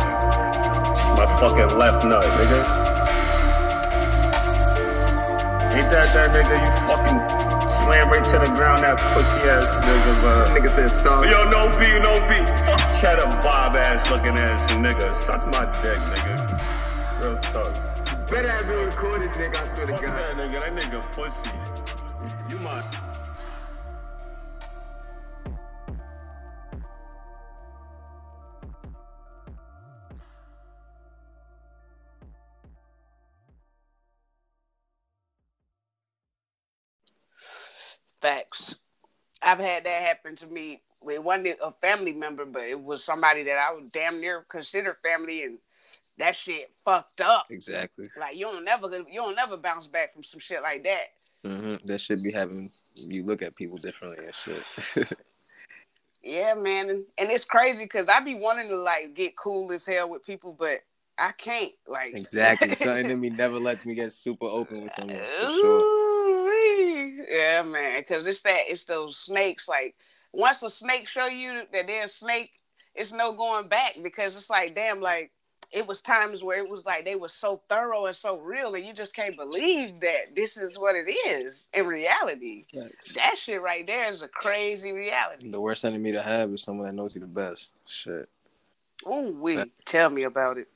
[1.18, 2.62] My fucking left nut, nigga.
[5.76, 6.56] Ain't that that nigga?
[6.62, 7.35] You fucking
[7.86, 10.50] slam right to the ground, that pussy ass nigga, but.
[10.58, 11.30] Nigga said sorry.
[11.30, 12.42] Yo, no B, no B.
[12.66, 15.12] Fuck cheddar bob ass looking ass nigga.
[15.14, 16.36] Suck my dick, nigga.
[17.22, 17.74] Real talk.
[18.30, 19.62] Better have been recorded, nigga.
[19.62, 20.18] I swear to God.
[20.18, 20.60] that nigga.
[20.60, 21.54] That nigga pussy.
[22.50, 23.05] You my.
[38.26, 38.78] Facts.
[39.44, 40.82] I've had that happen to me.
[41.08, 44.98] It wasn't a family member, but it was somebody that I would damn near consider
[45.04, 45.60] family, and
[46.18, 47.46] that shit fucked up.
[47.52, 48.06] Exactly.
[48.18, 51.06] Like you don't never you don't never bounce back from some shit like that.
[51.46, 55.18] hmm That should be having you look at people differently and shit.
[56.24, 59.86] Yeah, man, and, and it's crazy because I be wanting to like get cool as
[59.86, 60.78] hell with people, but
[61.20, 61.72] I can't.
[61.86, 62.70] Like exactly.
[62.76, 65.20] Something in me never lets me get super open with someone.
[65.20, 66.05] For sure.
[67.28, 67.38] Ooh-wee.
[67.38, 69.68] Yeah, man, because it's that it's those snakes.
[69.68, 69.96] Like
[70.34, 72.52] once a snake show you that they're a snake,
[72.94, 75.32] it's no going back because it's like damn, like
[75.72, 78.86] it was times where it was like they were so thorough and so real, and
[78.86, 82.66] you just can't believe that this is what it is in reality.
[82.74, 83.14] Facts.
[83.14, 85.50] That shit right there is a crazy reality.
[85.50, 87.70] The worst enemy to have is someone that knows you the best.
[87.88, 88.30] Shit.
[89.08, 90.68] Ooh, we tell me about it.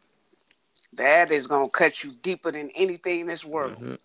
[0.93, 3.79] That is gonna cut you deeper than anything in this world.
[3.79, 3.97] Mhm.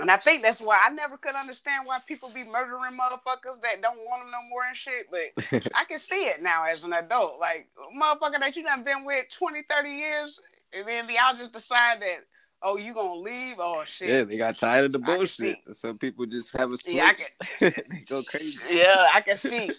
[0.00, 3.82] And I think that's why I never could understand why people be murdering motherfuckers that
[3.82, 5.06] don't want them no more and shit.
[5.10, 7.38] But I can see it now as an adult.
[7.40, 10.40] Like, motherfucker that you done been with 20, 30 years,
[10.72, 12.18] and then y'all just decide that,
[12.62, 13.56] oh, you gonna leave?
[13.58, 14.08] Oh, shit.
[14.08, 15.58] Yeah, they got tired of the bullshit.
[15.72, 16.94] Some people just have a switch.
[16.94, 17.12] Yeah,
[17.60, 18.58] I they go crazy.
[18.70, 19.70] Yeah, I can see.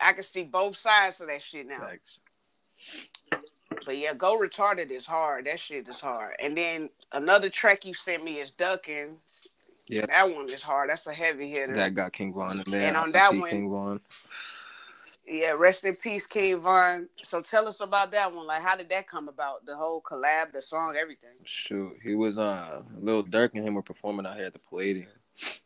[0.00, 1.78] I can see both sides of that shit now.
[1.78, 2.20] Facts.
[3.84, 5.46] But yeah, go retarded is hard.
[5.46, 6.34] That shit is hard.
[6.40, 9.18] And then another track you sent me is Ducking.
[9.86, 10.06] Yeah.
[10.06, 10.90] That one is hard.
[10.90, 11.74] That's a heavy hitter.
[11.74, 12.88] That got King Von in there.
[12.88, 14.00] And on RIP that one- King Von.
[15.26, 17.08] Yeah, rest in peace, King Von.
[17.22, 18.46] So tell us about that one.
[18.46, 19.64] Like, how did that come about?
[19.64, 21.30] The whole collab, the song, everything.
[21.44, 25.08] Shoot, he was uh Lil Durk and him were performing out here at the Palladium,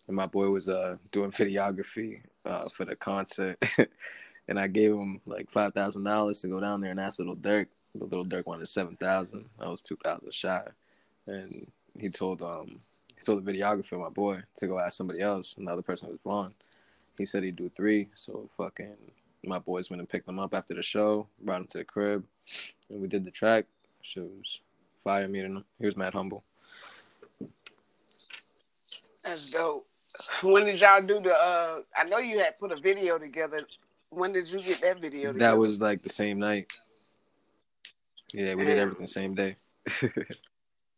[0.07, 3.61] and my boy was uh doing videography uh for the concert,
[4.48, 7.35] and I gave him like five thousand dollars to go down there and ask Lil
[7.35, 7.66] Durk.
[7.94, 9.46] Lil Durk wanted seven thousand.
[9.59, 10.62] I was two thousand shy,
[11.26, 12.78] and he told um
[13.18, 15.57] he told the videographer my boy to go ask somebody else.
[15.59, 16.54] another person was Von.
[17.16, 18.96] He said he'd do three, so fucking
[19.44, 22.24] my boys went and picked them up after the show, brought them to the crib,
[22.90, 23.66] and we did the track.
[24.02, 24.61] Shit was
[24.98, 25.64] fire meeting him.
[25.78, 26.44] He was mad humble.
[29.24, 29.87] That's dope.
[30.42, 31.31] When did y'all do the?
[31.31, 33.66] uh I know you had put a video together.
[34.11, 35.38] When did you get that video together?
[35.38, 36.72] That was like the same night.
[38.33, 38.78] Yeah, we did Damn.
[38.78, 39.57] everything same day.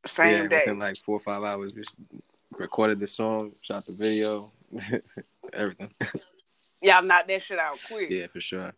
[0.08, 0.62] same yeah, day.
[0.66, 1.82] within like four or five hours, we
[2.58, 4.50] recorded the song, shot the video,
[5.52, 5.90] everything.
[6.82, 8.10] Y'all knocked that shit out quick.
[8.10, 8.72] yeah, for sure.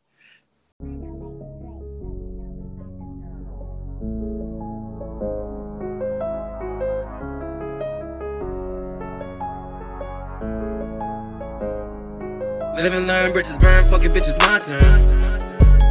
[12.74, 15.00] Live and learn, bridges burn, fucking bitches my turn.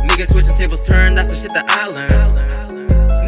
[0.08, 2.61] Niggas switching tables turn, that's the shit that I learned.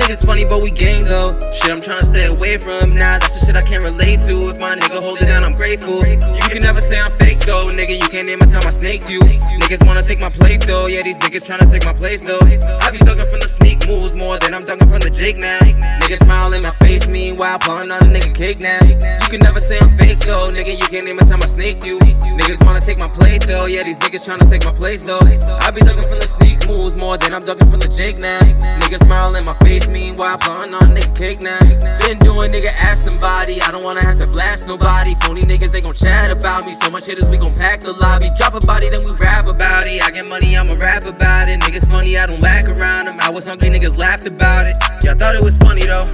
[0.03, 1.31] Niggas funny, but we gang though.
[1.53, 2.91] Shit, I'm trying to stay away from.
[2.91, 4.51] Nah, that's the shit I can't relate to.
[4.51, 6.03] If my nigga hold it down, I'm grateful.
[6.05, 6.19] You
[6.51, 7.95] can never say I'm fake though, nigga.
[7.95, 9.21] You can't name a time I snaked you.
[9.21, 10.87] Niggas wanna take my plate though.
[10.87, 12.43] Yeah, these niggas tryna take my place though.
[12.83, 15.59] I be ducking from the sneak moves more than I'm ducking from the Jake now.
[16.01, 18.79] Niggas smile in my face, meanwhile pulling on a nigga cake now.
[18.83, 20.71] You can never say I'm fake though, nigga.
[20.77, 21.99] You can't even time I snaked you.
[21.99, 23.65] Niggas wanna take my plate though.
[23.65, 25.19] Yeah, these niggas tryna take my place though.
[25.19, 28.39] I be ducking from the sneak moves more than I'm ducking from the Jake now.
[28.81, 31.59] Niggas smile in my face, meanwhile pulling on a nigga cake now.
[31.99, 33.61] Been doing nigga ask somebody.
[33.61, 35.15] I don't wanna have to blast nobody.
[35.21, 36.73] Phony niggas, they gon' chat about me.
[36.81, 38.29] So much hitters, we gon' pack the lobby.
[38.37, 40.01] Drop a body, then we rap about it.
[40.03, 41.59] I get money, I'ma rap about it.
[41.61, 43.17] Niggas funny, I don't lack around them.
[43.19, 44.77] I was hungry, niggas laughed about it.
[45.03, 46.05] Y'all thought it was funny though.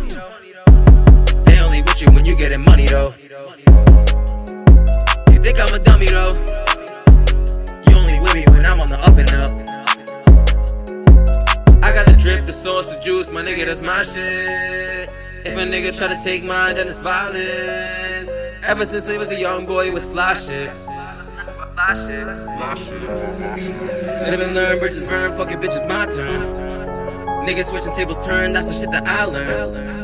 [1.43, 3.13] They only with you when you getting money though.
[5.32, 6.34] You think I'm a dummy though?
[7.86, 9.52] You only with me when I'm on the up and up.
[11.84, 15.10] I got the drip, the sauce, the juice, my nigga, that's my shit.
[15.45, 18.32] If a nigga try to take mine, then it's violence.
[18.63, 20.72] Ever since he was a young boy, he was fly shit.
[24.30, 26.88] Live and learn, bridges burn, fucking bitches my turn.
[27.48, 30.00] Niggas switching tables turn, that's the shit that I learned.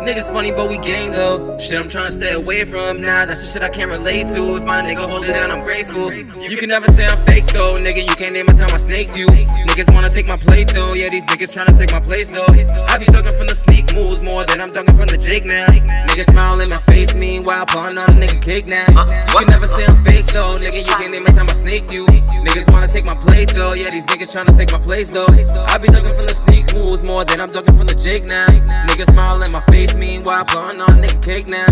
[0.00, 1.58] Niggas funny, but we gang though.
[1.58, 3.02] Shit, I'm trying to stay away from.
[3.02, 4.56] Nah, that's the shit I can't relate to.
[4.56, 6.10] If my nigga hold it down, I'm grateful.
[6.10, 8.00] You can never say I'm fake though, nigga.
[8.00, 9.26] You can't name a time I snake you.
[9.26, 10.94] Niggas wanna take my plate though.
[10.94, 12.48] Yeah, these niggas trying to take my place though.
[12.88, 15.66] I be ducking from the sneak moves more than I'm ducking from the jig now.
[15.68, 18.86] Niggas smile in my face, meanwhile, pulling on a nigga cake now.
[18.96, 20.80] Uh, you can never say I'm fake though, nigga.
[20.80, 22.06] You can't name a time I snake you.
[22.06, 23.74] Niggas wanna take my plate though.
[23.74, 25.28] Yeah, these niggas trying to take my place though.
[25.68, 28.46] I be ducking from the sneak moves more than I'm ducking from the jig now.
[28.86, 31.66] Niggas smile in my face, meanwhile, blowing on nigga cake now.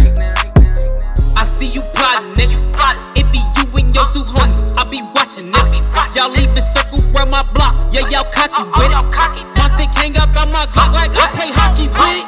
[1.36, 2.58] I see you plotting, nigga.
[3.16, 4.66] It be you and your two homies.
[4.76, 6.16] I be watching, nigga.
[6.16, 7.76] Y'all leaving circle around my block.
[7.92, 9.46] Yeah, y'all cocky with it.
[9.56, 12.26] My stick hang up on my Glock like I play hockey with it.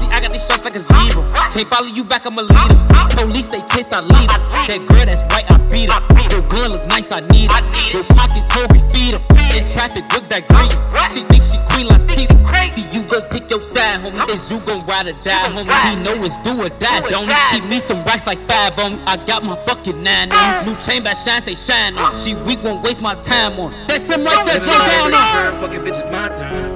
[0.00, 1.22] See, I got these shots like a zebra.
[1.50, 2.76] Can't follow you back, I'm a leader.
[3.16, 4.38] Police, they chase, I lead her.
[4.68, 6.21] That girl that's right, I beat her.
[6.32, 7.92] Your gun look nice, I need it.
[7.92, 9.20] Your pockets hungry, feed her.
[9.52, 10.72] In traffic with that green.
[11.12, 12.70] She think she Queen Latifah.
[12.72, 14.26] See, you gon' pick your side, homie.
[14.30, 15.68] Is you gon' ride or die, homie?
[15.90, 17.60] He know it's do or die, don't he?
[17.60, 19.02] Keep me some racks like five on me.
[19.06, 20.72] I got my fucking nine on me.
[20.72, 22.14] New chain by shine, say shine on.
[22.16, 23.74] She weak, won't waste my time on.
[23.86, 25.52] That's him right there, jump down on.
[25.52, 26.72] Burn, fucking bitches my turn.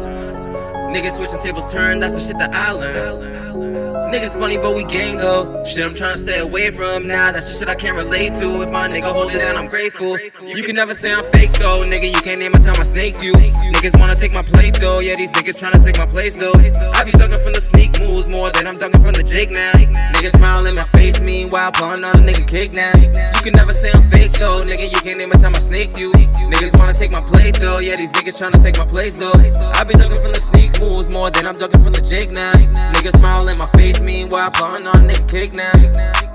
[0.92, 3.85] Niggas switching tables turn, that's the shit that I learned.
[4.06, 5.64] Niggas funny, but we gang though.
[5.64, 7.32] Shit, I'm trying to stay away from now.
[7.32, 8.62] That's the shit I can't relate to.
[8.62, 10.16] If my nigga hold it down, I'm grateful.
[10.42, 12.06] You can never say I'm fake though, nigga.
[12.06, 13.32] You can't name a time I snaked you.
[13.32, 15.00] Niggas wanna take my plate though.
[15.00, 16.54] Yeah, these niggas trying to take my place though.
[16.54, 19.72] I be ducking from the sneak moves more than I'm ducking from the jig now.
[20.14, 22.94] Niggas smile in my face, meanwhile, pulling on a nigga cake now.
[22.96, 24.86] You can never say I'm fake though, nigga.
[24.86, 26.12] You can't name a time I snaked you.
[26.12, 27.80] Niggas wanna take my plate though.
[27.80, 29.34] Yeah, these niggas trying to take my place though.
[29.74, 32.52] I be ducking from the sneak moves more than I'm ducking from the jig now.
[32.94, 36.25] Niggas smile in my face, meanwhile, pulling on nigga cake now.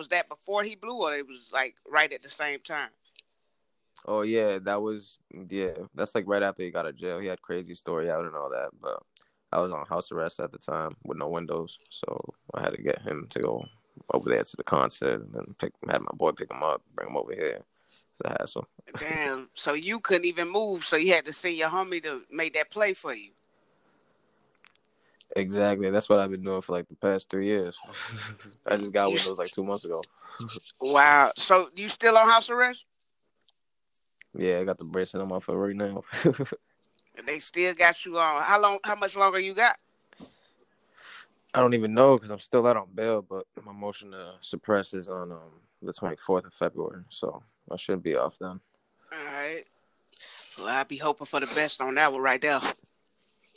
[0.00, 2.88] Was that before he blew, or it was like right at the same time?
[4.06, 5.18] Oh yeah, that was
[5.50, 5.74] yeah.
[5.94, 7.18] That's like right after he got out of jail.
[7.18, 9.02] He had crazy story out and all that, but
[9.52, 12.18] I was on house arrest at the time with no windows, so
[12.54, 13.62] I had to get him to go
[14.14, 17.10] over there to the concert and then pick had my boy pick him up, bring
[17.10, 17.60] him over here.
[18.12, 18.66] It's a hassle.
[18.98, 19.50] Damn.
[19.52, 22.70] So you couldn't even move, so you had to send your homie to make that
[22.70, 23.32] play for you.
[25.36, 25.90] Exactly.
[25.90, 27.76] That's what I've been doing for like the past three years.
[28.66, 30.02] I just got You windows like two months ago.
[30.80, 31.32] Wow.
[31.36, 32.84] So you still on house arrest?
[34.36, 36.04] Yeah, I got the bracelet on my foot right now.
[37.26, 38.42] They still got you on.
[38.42, 38.78] How long?
[38.84, 39.76] How much longer you got?
[41.52, 44.94] I don't even know because I'm still out on bail, but my motion to suppress
[44.94, 48.60] is on um, the 24th of February, so I should be off then.
[49.12, 49.64] All right.
[50.58, 52.60] Well, I'll be hoping for the best on that one right there.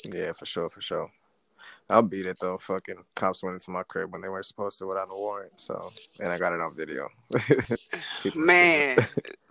[0.04, 1.12] Yeah, for sure, for sure.
[1.90, 2.58] I'll beat it though.
[2.58, 5.92] Fucking cops went into my crib when they weren't supposed to without a warrant, so
[6.20, 7.10] and I got it on video.
[8.36, 8.98] Man,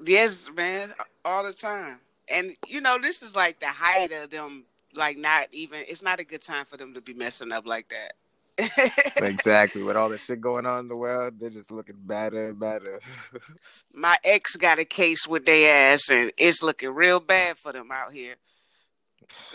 [0.05, 0.93] yes, man,
[1.25, 2.01] all the time.
[2.29, 4.65] And you know, this is like the height of them.
[4.95, 5.81] Like, not even.
[5.89, 8.13] It's not a good time for them to be messing up like that.
[9.17, 9.83] exactly.
[9.83, 13.01] With all the shit going on in the world, they're just looking badder and badder.
[13.95, 17.89] My ex got a case with their ass, and it's looking real bad for them
[17.93, 18.35] out here.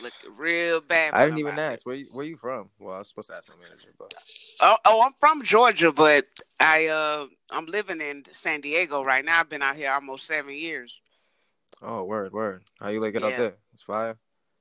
[0.01, 1.13] Looking real bad.
[1.13, 2.69] I didn't even ask where you, where you from.
[2.79, 4.13] Well, I was supposed to ask my manager, but
[4.59, 6.25] Oh, oh, I'm from Georgia, but
[6.59, 9.39] I uh I'm living in San Diego right now.
[9.39, 10.93] I've been out here almost seven years.
[11.81, 12.63] oh, word, word.
[12.79, 13.25] How you like it Yeah.
[13.25, 13.55] out there?
[13.73, 14.17] It's fire.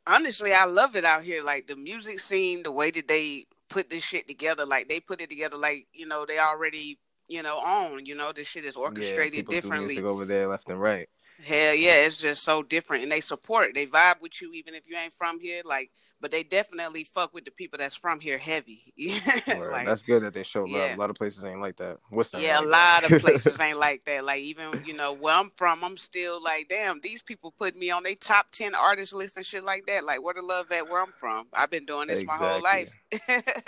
[0.07, 1.43] Honestly, I love it out here.
[1.43, 5.21] Like the music scene, the way that they put this shit together, like they put
[5.23, 8.77] it together like, you know, they already, you know, own, you know, this shit is
[8.87, 9.73] yeah, orchestrated do differently.
[9.73, 11.09] music over there, left and right.
[11.45, 13.03] Hell yeah, it's just so different.
[13.03, 15.63] And they support, they vibe with you even if you ain't from here.
[15.65, 18.93] Like, but they definitely fuck with the people that's from here heavy.
[19.47, 20.71] Like, That's good that they show love.
[20.71, 20.97] yeah.
[20.97, 21.99] A lot of places ain't like that.
[22.11, 23.13] What's ain't Yeah, a lot that.
[23.13, 24.25] of places ain't like that.
[24.25, 27.91] Like even you know where I'm from, I'm still like, damn, these people put me
[27.91, 30.05] on their top ten artist list and shit like that.
[30.05, 31.47] Like where the love at where I'm from.
[31.53, 32.93] I've been doing this my whole life.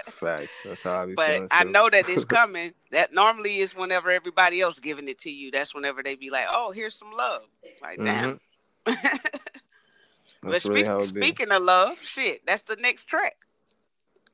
[0.07, 0.53] Facts.
[0.65, 1.49] That's how I be but.
[1.51, 2.73] I know that it's coming.
[2.91, 5.51] That normally is whenever everybody else giving it to you.
[5.51, 7.43] That's whenever they be like, "Oh, here's some love."
[7.83, 8.39] Like, damn.
[8.87, 9.37] Mm-hmm.
[10.49, 13.37] But That's really speak, how speaking of love, shit, that's the next track.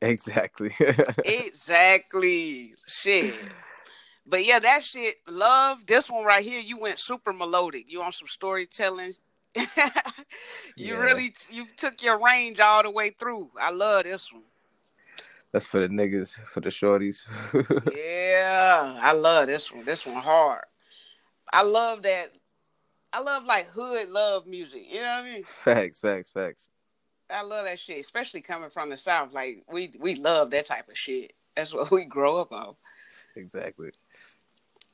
[0.01, 0.75] Exactly.
[1.25, 2.75] exactly.
[2.87, 3.35] Shit.
[4.27, 5.85] But yeah, that shit, love.
[5.87, 7.87] This one right here, you went super melodic.
[7.89, 9.13] You on some storytelling.
[9.57, 9.65] you
[10.77, 10.97] Yeah.
[10.97, 13.51] really, you took your range all the way through.
[13.61, 14.45] I love this one.
[15.53, 17.25] That's for the niggas, for the shorties.
[17.95, 19.85] Yeah, I love this one.
[19.85, 20.65] This one hard.
[21.53, 22.31] I love that.
[23.15, 24.93] I love like hood love music.
[24.93, 25.45] You know what I mean?
[25.45, 26.69] facts, facts, facts.
[27.31, 29.33] I love that shit, especially coming from the south.
[29.33, 31.33] Like we we love that type of shit.
[31.55, 32.75] That's what we grow up on.
[33.37, 33.93] Exactly.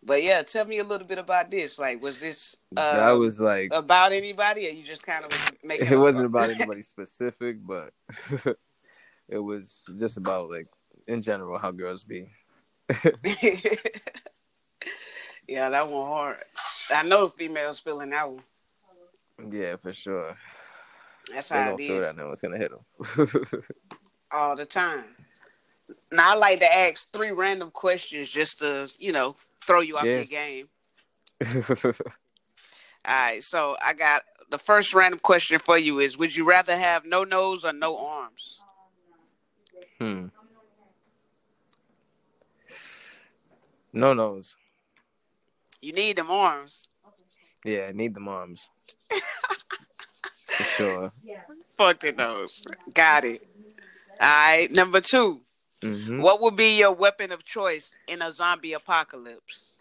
[0.03, 1.79] But yeah, tell me a little bit about this.
[1.79, 5.31] Like, was this uh, that was like about anybody, or you just kind of
[5.65, 5.91] making?
[5.91, 7.95] it wasn't about anybody specific, but
[9.29, 10.67] it was just about like
[11.07, 12.27] in general how girls be.
[15.49, 16.37] yeah, that one hard.
[16.93, 18.43] I know females feeling that one.
[19.51, 20.37] Yeah, for sure.
[21.33, 22.31] That's They how it is that now.
[22.33, 23.63] It's gonna hit them.
[24.33, 25.17] all the time.
[26.13, 30.05] Now I like to ask three random questions just to you know throw you off
[30.05, 30.17] Yeah.
[30.17, 30.69] your game.
[33.03, 36.77] All right, so I got the first random question for you is: Would you rather
[36.77, 38.61] have no nose or no arms?
[39.99, 40.27] hmm.
[43.93, 44.55] No nose.
[45.81, 46.89] You need them arms.
[47.65, 48.69] Yeah, I need them arms.
[49.11, 51.13] for sure.
[51.77, 52.65] Fuck the nose.
[52.93, 53.43] Got it.
[54.21, 55.41] All right, number 2
[55.83, 59.77] hmm What would be your weapon of choice in a zombie apocalypse?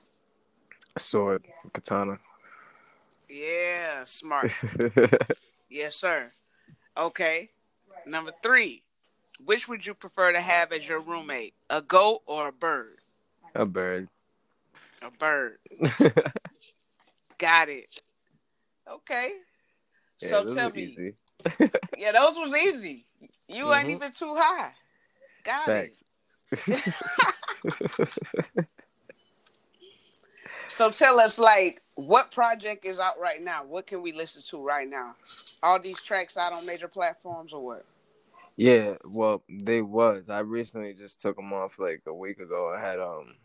[0.96, 2.20] A sword, katana.
[3.30, 4.52] Yeah, smart.
[5.70, 6.32] yes, sir.
[6.98, 7.50] Okay.
[8.08, 8.82] Number three.
[9.46, 11.54] Which would you prefer to have as your roommate?
[11.70, 12.98] A goat or a bird?
[13.56, 14.10] A bird.
[15.02, 15.58] A bird.
[17.38, 17.88] Got it.
[18.90, 19.34] Okay.
[20.22, 20.84] Yeah, so tell me.
[20.84, 21.14] easy.
[21.98, 23.06] Yeah, those was easy.
[23.48, 23.92] You ain't Mhm.
[23.92, 24.72] even too high.
[25.44, 26.04] Got Facts.
[26.68, 26.84] it.
[30.70, 33.66] So tell us, like, what project is out right now?
[33.66, 35.16] What can we listen to right now?
[35.64, 37.86] All these tracks out on major platforms or what?
[38.56, 40.30] Yeah, well, they was.
[40.30, 42.74] I recently just took them off like a week ago.
[42.74, 43.36] I had um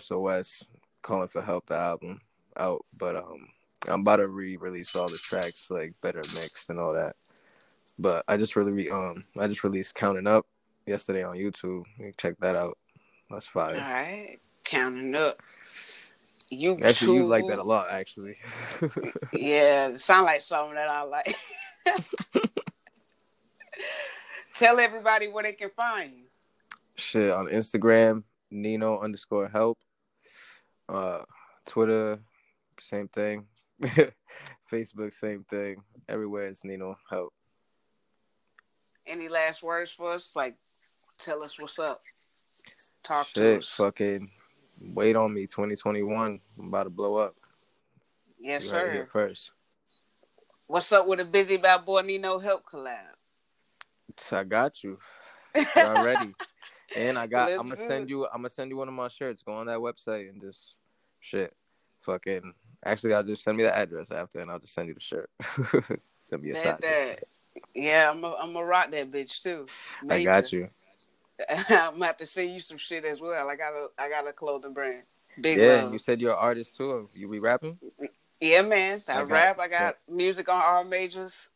[0.00, 0.64] SOS
[1.02, 2.20] calling for help the album
[2.56, 3.48] out, but um
[3.88, 7.16] I'm about to re-release all the tracks like better mixed and all that.
[7.98, 10.46] But I just really re- um I just released Counting Up
[10.86, 11.84] yesterday on YouTube.
[11.98, 12.76] You can check that out.
[13.30, 13.76] That's All fire.
[13.76, 15.36] right, counting up.
[16.50, 18.36] You Actually, you like that a lot, actually.
[19.32, 21.36] Yeah, it sound like something that I like.
[24.56, 26.24] Tell everybody where they can find you.
[26.96, 29.78] Shit on Instagram, Nino underscore help.
[30.90, 31.22] Uh,
[31.66, 32.18] Twitter,
[32.80, 33.46] same thing.
[34.72, 35.76] Facebook, same thing.
[36.08, 37.32] Everywhere it's Nino help.
[39.06, 40.32] Any last words for us?
[40.34, 40.56] Like,
[41.18, 42.00] tell us what's up.
[43.04, 43.70] Talk to Shit, us.
[43.70, 44.30] fucking
[44.94, 45.46] wait on me.
[45.46, 47.36] 2021, I'm about to blow up.
[48.38, 49.08] Yes, You sir.
[49.12, 49.52] first.
[50.66, 53.14] What's up with a Bizzy Balboa Nino help collab?
[54.32, 54.98] I got you.
[55.76, 56.32] Y'all ready?
[56.96, 57.50] And I got.
[57.52, 58.26] I'm gonna send you.
[58.26, 59.42] I'm gonna send you one of my shirts.
[59.42, 60.74] Go on that website and just
[61.20, 61.54] shit.
[62.02, 62.54] Fucking.
[62.84, 65.30] Actually, I'll just send me the address after, and I'll just send you the shirt.
[66.22, 66.80] send me a shot.
[66.80, 67.24] that.
[67.74, 69.66] Yeah, I'm gonna rock that bitch too.
[70.08, 70.68] I got you.
[71.68, 73.48] I'm gonna have to send you some shit as well.
[73.48, 75.04] I got a I got a clothing brand.
[75.40, 75.92] Big yeah, love.
[75.92, 77.08] you said you're an artist too.
[77.14, 77.78] You be rapping?
[78.40, 79.02] Yeah, man.
[79.08, 79.60] I, I got- rap.
[79.60, 81.50] I got music on all majors.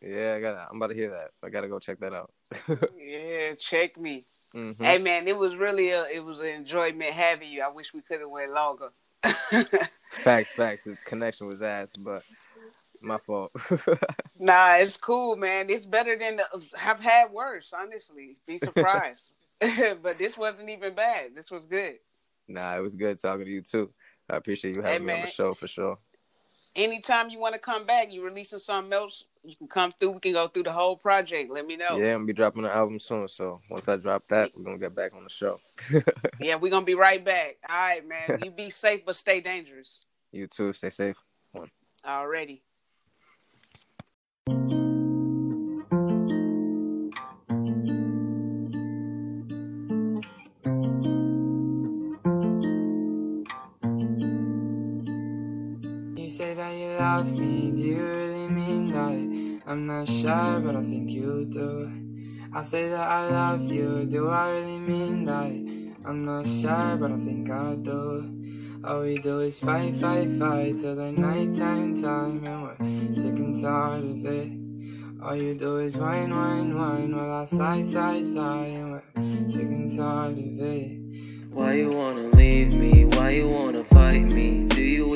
[0.00, 0.68] Yeah, I got.
[0.70, 1.30] I'm about to hear that.
[1.42, 2.30] I gotta go check that out.
[2.98, 4.26] Yeah, check me.
[4.54, 4.76] Mhm.
[4.84, 7.62] Hey, man, it was really a it was an enjoyment having you.
[7.62, 8.90] I wish we could have went longer.
[10.08, 10.84] Facts, facts.
[10.84, 12.24] The connection was ass, but
[13.00, 13.52] my fault.
[14.38, 15.70] Nah, it's cool, man.
[15.70, 16.44] It's better than the,
[16.84, 17.72] I've had worse.
[17.72, 19.30] Honestly, be surprised.
[20.02, 21.34] but this wasn't even bad.
[21.34, 21.98] This was good.
[22.48, 23.90] nah, it was good talking to you too.
[24.28, 25.98] I appreciate you Hey, having me on the show for sure.
[26.76, 30.12] Anytime you want to come back, you releasing something else, you can come through.
[30.12, 31.50] We can go through the whole project.
[31.50, 31.98] Let me know.
[31.98, 33.28] Yeah, I'm gonna be dropping an album soon.
[33.28, 35.60] So once I drop that, we're gonna get back on the show.
[36.40, 37.56] Yeah, we're gonna be right back.
[37.68, 38.40] All right, man.
[38.42, 40.04] You be safe, but stay dangerous.
[40.32, 40.72] You too.
[40.72, 41.16] Stay safe.
[41.52, 41.70] One.
[42.04, 42.64] Already.
[56.16, 58.23] You say that you love me, do you really mean that?
[59.66, 61.90] I'm not sure, but I think you do.
[62.54, 66.04] I say that I love you, do I really mean that?
[66.04, 68.30] I'm not sure, but I think I do.
[68.84, 73.58] All we do is fight, fight, fight till the nighttime time, and we're sick and
[73.58, 74.52] tired of it.
[75.22, 79.62] All you do is whine, whine, whine while I sigh, sigh, sigh, and we're sick
[79.62, 81.00] and tired of it.
[81.50, 83.06] Why you wanna leave me?
[83.06, 84.64] Why you wanna fight me?
[84.64, 85.08] Do you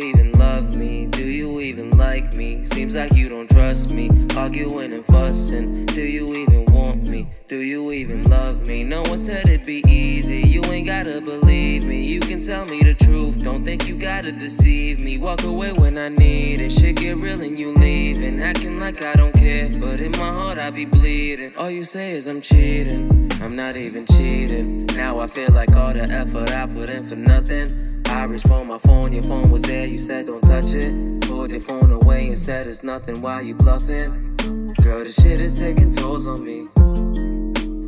[2.68, 4.10] Seems like you don't trust me.
[4.36, 5.86] Arguing and fussing.
[5.86, 7.26] Do you even want me?
[7.48, 8.84] Do you even love me?
[8.84, 10.42] No one said it'd be easy.
[10.46, 12.04] You ain't gotta believe me.
[12.04, 13.38] You can tell me the truth.
[13.42, 15.16] Don't think you gotta deceive me.
[15.16, 16.70] Walk away when I need it.
[16.70, 18.40] Shit get real and you leaving.
[18.42, 19.70] Acting like I don't care.
[19.80, 21.56] But in my heart, I be bleeding.
[21.56, 23.32] All you say is I'm cheating.
[23.40, 24.86] I'm not even cheating.
[24.94, 27.97] Now I feel like all the effort I put in for nothing.
[28.18, 31.20] I reached for my phone, your phone was there, you said don't touch it.
[31.20, 34.34] Pulled your phone away and said it's nothing, why you bluffing?
[34.82, 36.66] Girl, this shit is taking tolls on me.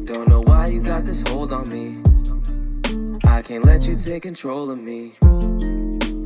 [0.05, 2.01] Don't know why you got this hold on me.
[3.25, 5.17] I can't let you take control of me.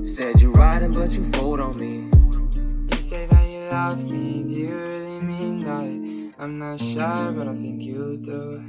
[0.04, 2.10] Said you riding, but you fold on me.
[2.94, 6.42] You say that you love me, do you really mean that?
[6.42, 8.62] I'm not sure, but I think you do.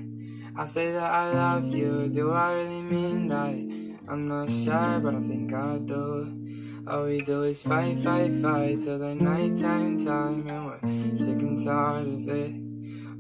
[0.58, 3.85] I say that I love you, do I really mean that?
[4.08, 6.84] I'm not sure, but I think I do.
[6.88, 11.64] All we do is fight, fight, fight till the nighttime time, and we're sick and
[11.66, 12.54] tired of it.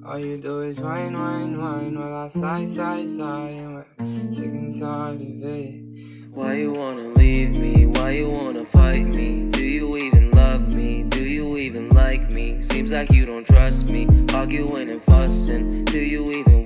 [0.06, 4.46] All you do is whine, whine, whine while I sigh, sigh, sigh, and we're sick
[4.46, 5.82] and tired of it.
[6.30, 7.88] Why you wanna leave me?
[7.88, 9.46] Why you wanna fight me?
[9.50, 11.02] Do you even love me?
[11.02, 12.62] Do you even like me?
[12.62, 14.08] Seems like you don't trust me.
[14.36, 15.86] Arguing and fussing.
[15.86, 16.65] Do you even?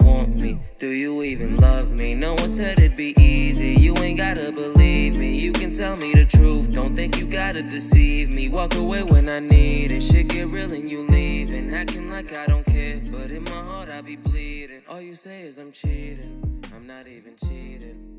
[0.80, 2.16] Do you even love me?
[2.16, 3.72] No one said it'd be easy.
[3.74, 5.36] You ain't gotta believe me.
[5.36, 6.72] You can tell me the truth.
[6.72, 8.48] Don't think you gotta deceive me.
[8.48, 10.02] Walk away when I need it.
[10.02, 11.74] Shit get real and you leaving.
[11.74, 13.02] Acting like I don't care.
[13.12, 14.82] But in my heart, I be bleeding.
[14.90, 16.64] All you say is I'm cheating.
[16.74, 18.19] I'm not even cheating.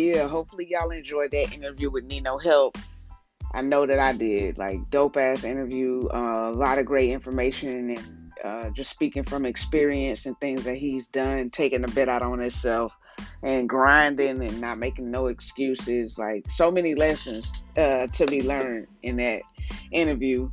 [0.00, 2.78] Yeah, hopefully y'all enjoyed that interview with Nino Help.
[3.52, 4.56] I know that I did.
[4.56, 9.44] Like dope ass interview, uh, a lot of great information, and uh, just speaking from
[9.44, 12.94] experience and things that he's done, taking a bit out on himself,
[13.42, 16.16] and grinding and not making no excuses.
[16.16, 19.42] Like so many lessons uh, to be learned in that
[19.92, 20.50] interview.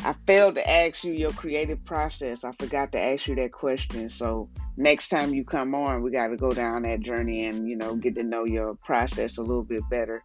[0.00, 2.42] I failed to ask you your creative process.
[2.42, 4.10] I forgot to ask you that question.
[4.10, 7.76] So next time you come on, we got to go down that journey and, you
[7.76, 10.22] know, get to know your process a little bit better.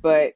[0.00, 0.34] But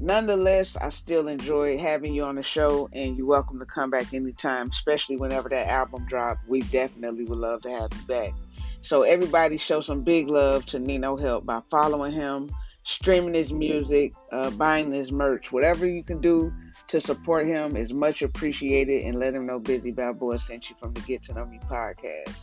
[0.00, 4.12] nonetheless, I still enjoy having you on the show and you're welcome to come back
[4.12, 6.40] anytime, especially whenever that album drops.
[6.48, 8.34] We definitely would love to have you back.
[8.82, 12.50] So everybody show some big love to Nino Help by following him,
[12.84, 16.52] streaming his music, uh, buying his merch, whatever you can do
[16.88, 20.92] to support him is much appreciated and let him know Bizzy Balboa sent you from
[20.92, 22.34] the Get to Know Me podcast.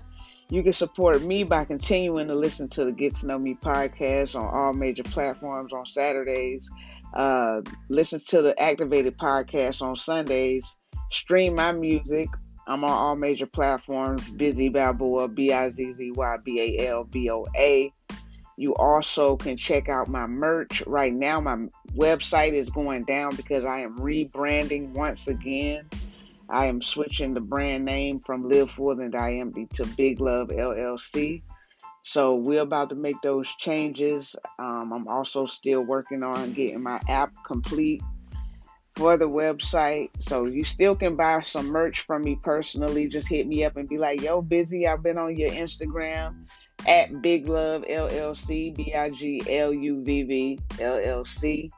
[0.52, 4.38] You can support me by continuing to listen to the Get to Know Me podcast
[4.38, 6.70] on all major platforms on Saturdays.
[7.14, 10.76] Uh, listen to the Activated podcast on Sundays.
[11.10, 12.28] Stream my music.
[12.68, 14.24] I'm on all major platforms.
[14.32, 17.90] Bizzy Balboa, B I Z Z Y B A L B O A.
[18.58, 20.84] You also can check out my merch.
[20.86, 25.90] Right now, my website is going down because I am rebranding once again.
[26.52, 30.52] I am switching the brand name from Live Full and I Empty to Big Luvv
[30.52, 31.42] LLC.
[32.04, 34.36] So we're about to make those changes.
[34.60, 38.04] Um, I'm also still working on getting my app complete
[38.96, 40.10] for the website.
[40.20, 43.08] So you still can buy some merch from me personally.
[43.08, 44.92] Just hit me up and be like, yo, Bizzy.
[44.92, 46.48] I've been on your Instagram
[46.86, 51.72] at Big Luvv LLC, B I G L U V V LLC.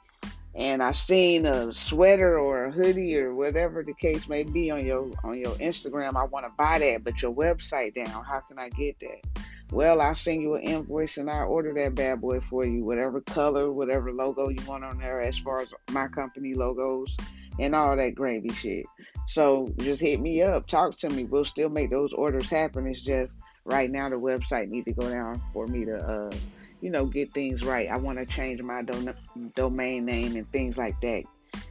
[0.56, 4.86] And I seen a sweater or a hoodie or whatever the case may be on
[4.86, 6.16] your on your Instagram.
[6.16, 8.24] I want to buy that, but your website down.
[8.24, 9.44] How can I get that?
[9.72, 13.22] Well, I'll send you an invoice and I'll order that bad boy for you, whatever
[13.22, 17.18] color, whatever logo you want on there, as far as my company logos
[17.60, 18.86] and all that gravy shit.
[19.28, 21.24] So just hit me up, talk to me.
[21.24, 22.86] We'll still make those orders happen.
[22.86, 23.34] It's just
[23.66, 26.32] right now the website need to go down for me to uh
[26.84, 27.90] you know get things right.
[27.90, 29.16] I want to change my don-
[29.56, 31.24] domain name and things like that.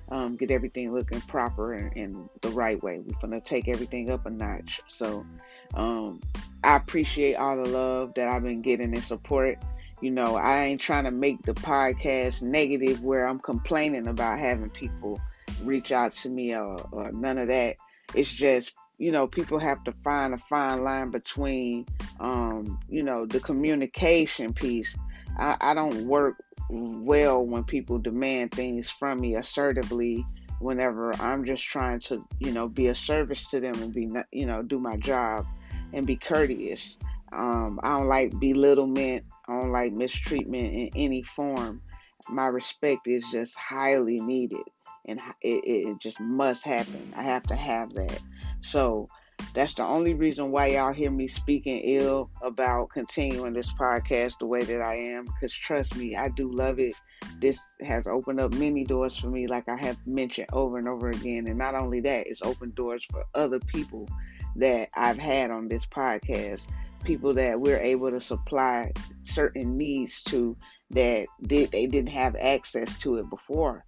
[0.08, 2.98] Um, get everything looking proper and, and the right way.
[2.98, 4.80] We're gonna take everything up a notch.
[4.88, 5.26] So
[5.74, 6.20] um,
[6.64, 9.58] i appreciate all the love that i've been getting and support.
[10.00, 14.70] You know i ain't trying to make the podcast negative where i'm complaining about having
[14.70, 15.20] people
[15.62, 17.76] reach out to me or, or none of that.
[18.14, 21.84] It's just you know, people have to find a fine line between,
[22.20, 24.94] um, you know, the communication piece.
[25.36, 26.36] I, I don't work
[26.70, 30.24] well when people demand things from me assertively
[30.60, 34.46] whenever I'm just trying to, you know, be a service to them and be, you
[34.46, 35.46] know, do my job
[35.92, 36.96] and be courteous.
[37.32, 39.24] Um, I don't like belittlement.
[39.48, 41.82] I don't like mistreatment in any form.
[42.28, 44.62] My respect is just highly needed
[45.06, 47.12] and it, it just must happen.
[47.16, 48.20] I have to have that.
[48.62, 49.08] So
[49.54, 54.46] that's the only reason why y'all hear me speaking ill about continuing this podcast the
[54.46, 55.26] way that I am.
[55.26, 56.94] Because trust me, I do love it.
[57.40, 61.10] This has opened up many doors for me, like I have mentioned over and over
[61.10, 61.46] again.
[61.46, 64.08] And not only that, it's opened doors for other people
[64.56, 66.62] that I've had on this podcast.
[67.04, 68.92] People that we're able to supply
[69.24, 70.56] certain needs to
[70.90, 73.84] that did they didn't have access to it before.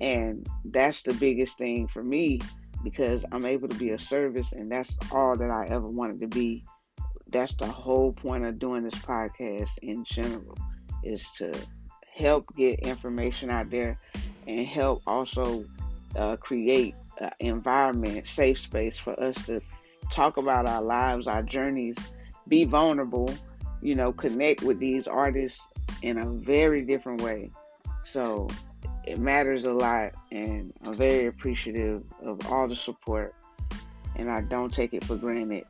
[0.00, 2.40] And that's the biggest thing for me
[2.84, 6.28] because I'm able to be a service, and that's all that I ever wanted to
[6.28, 6.64] be.
[7.28, 10.56] That's the whole point of doing this podcast in general,
[11.02, 11.56] is to
[12.14, 13.98] help get information out there
[14.46, 15.64] and help also
[16.14, 19.60] uh, create an environment, safe space for us to
[20.12, 21.96] talk about our lives, our journeys,
[22.46, 23.32] be vulnerable,
[23.80, 25.60] you know, connect with these artists
[26.02, 27.50] in a very different way.
[28.04, 28.48] So
[29.06, 33.34] it matters a lot, and I'm very appreciative of all the support,
[34.16, 35.64] and I don't take it for granted.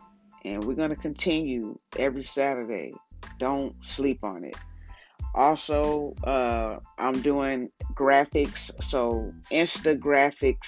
[0.44, 2.92] And we're going to continue every Saturday.
[3.38, 4.56] Don't sleep on it.
[5.34, 10.58] Also, uh, I'm doing graphics, so Insta Grafix,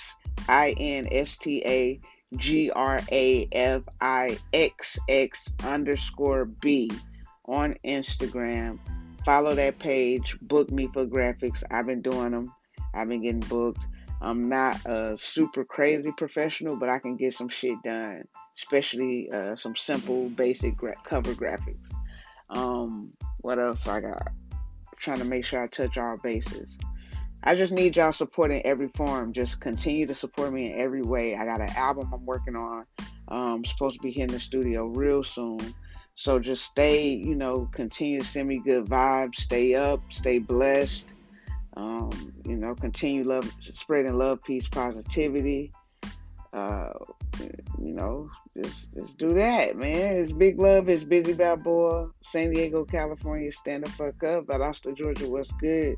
[0.48, 2.00] I N S T A
[2.36, 6.90] G R A F I X X underscore B
[7.44, 8.80] on Instagram
[9.26, 10.38] follow that page.
[10.40, 11.64] Book me for graphics.
[11.68, 12.54] I've been doing them.
[12.96, 13.84] I've been getting booked.
[14.20, 18.24] I'm not a super crazy professional, but I can get some shit done,
[18.56, 21.78] especially uh, some simple, basic gra- cover graphics.
[22.50, 24.28] Um, what else I got?
[24.52, 26.78] I'm trying to make sure I touch all bases.
[27.42, 29.32] I just need y'all support in every form.
[29.32, 31.36] Just continue to support me in every way.
[31.36, 32.84] I got an album I'm working on.
[33.28, 35.74] Um, supposed to be hitting the studio real soon.
[36.14, 39.36] So just stay, you know, continue to send me good vibes.
[39.36, 41.14] Stay up, stay blessed.
[41.76, 45.72] Um, you know, continue love, spreading love, peace, positivity.
[46.52, 46.92] Uh,
[47.78, 50.18] you know, just just do that, man.
[50.18, 50.88] It's big love.
[50.88, 52.10] It's Bizzy Balboa.
[52.22, 53.52] San Diego, California.
[53.52, 54.46] Stand the fuck up.
[54.46, 55.28] Valdosta, Georgia.
[55.28, 55.96] What's good?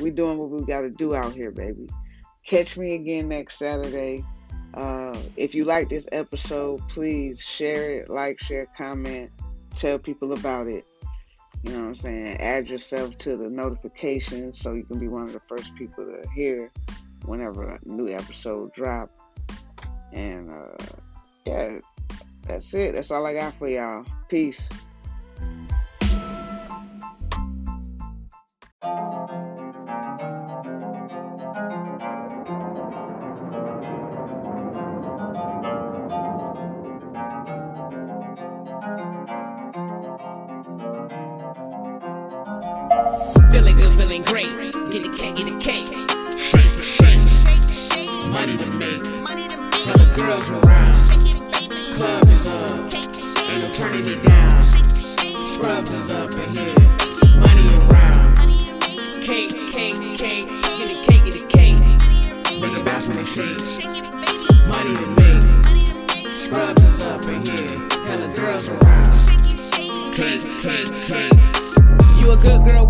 [0.00, 1.88] We doing what we got to do out here, baby.
[2.44, 4.24] Catch me again next Saturday.
[4.74, 9.30] Uh, if you like this episode, please share it, like, share, comment
[9.76, 10.86] tell people about it.
[11.62, 12.36] You know what I'm saying?
[12.38, 16.28] Add yourself to the notifications so you can be one of the first people to
[16.34, 16.72] hear
[17.24, 19.10] whenever a new episode drop.
[20.12, 20.84] And uh,
[21.46, 21.78] yeah,
[22.46, 22.94] that's it.
[22.94, 24.04] That's all I got for y'all.
[24.28, 24.68] Peace.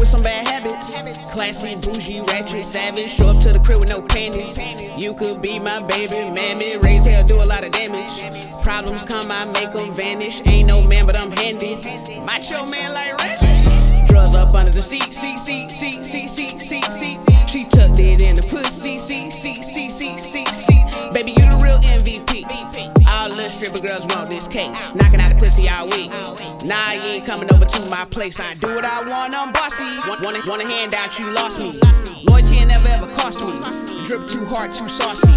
[0.03, 1.33] With some bad habits.
[1.33, 3.11] Classy, bougie, ratchet, savage.
[3.11, 4.59] Show up to the crib with no panties.
[5.01, 6.77] You could be my baby, mammy.
[6.79, 8.13] Raise hell, do a lot of damage.
[8.65, 10.43] Problems come, I make them vanish.
[10.47, 11.77] Ain't no man, but I'm handy.
[12.27, 14.07] Macho man like Randy.
[14.09, 17.19] Drugs up under the seat, seat, seat, seat, seat, seat, seat, seat.
[17.49, 21.13] She tucked it in the pussy, seat, seat, seat, seat, seat, seat.
[21.13, 23.02] Baby, you the real MVP.
[23.23, 24.73] All little stripper girls want this cake.
[24.97, 26.11] Knocking out the pussy all week.
[26.65, 28.41] Nah, you ain't coming over to my place.
[28.41, 29.85] I do what I want, I'm bossy.
[30.09, 31.79] Want, want, a, want a handout, you lost me.
[32.25, 33.53] Loyalty never ever cost me.
[34.03, 35.29] Drip too hard, too saucy.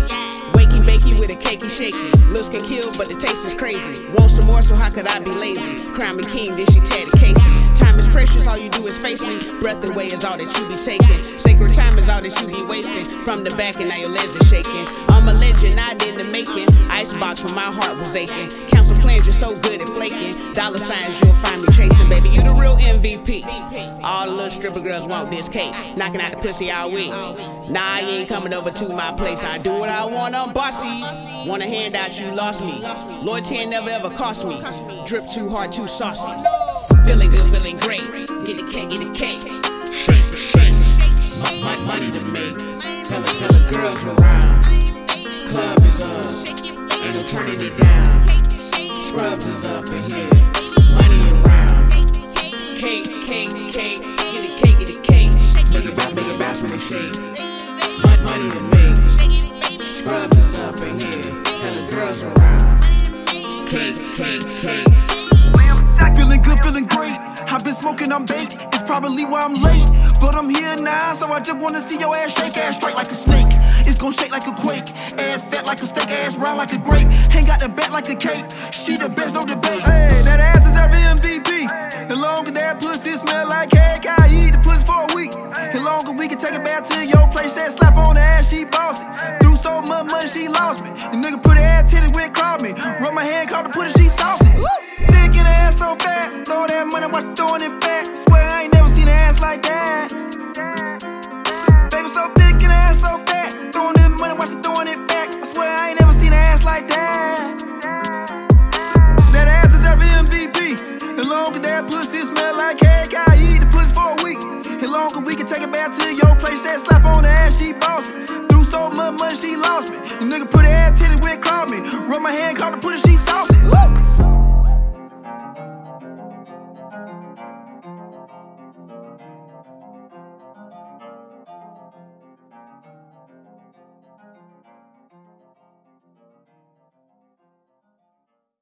[0.53, 2.09] Wakey bakey with a cakey shaky.
[2.33, 4.03] Looks can kill, but the taste is crazy.
[4.17, 5.75] Want some more, so how could I be lazy?
[5.93, 7.37] Crown me king, then she tear the case.
[7.37, 7.54] Time is
[8.15, 9.39] Precious, all you do is face me.
[9.59, 11.21] Breath away is all that you be taking.
[11.37, 13.03] Sacred time is all that you be wasting.
[13.25, 14.87] From the back, and now your legs are shaking.
[15.09, 16.69] I'm a legend, I did the making.
[16.89, 18.51] Icebox when my heart was aching.
[18.67, 20.53] Council plans, you're so good at flaking.
[20.53, 22.29] Dollar signs, you'll find me chasing, baby.
[22.29, 23.43] You the real MVP.
[24.01, 25.73] All the little stripper girls want this cake.
[25.97, 27.11] Knocking out the pussy all week.
[27.69, 29.43] Nah, you ain't coming over to my place.
[29.43, 31.01] I do what I want, I'm bossy.
[31.49, 32.79] Want a handout, you lost me.
[33.21, 34.57] Loyalty ain't never ever cost me.
[35.05, 36.31] Drip too hard, too saucy.
[37.05, 38.05] Feeling good, feeling great.
[38.05, 39.41] Get the cake, get the cake.
[39.93, 40.73] Shake, shake.
[41.63, 42.57] My m- money to make.
[43.05, 44.65] Tell the, tell the girls around.
[45.49, 46.25] Club is up,
[47.05, 48.27] and I'm turning it down.
[49.07, 50.29] Scrubs is up in here.
[50.91, 51.44] Money
[76.65, 77.07] like a grape.
[77.31, 78.44] Hang out the back like a cake.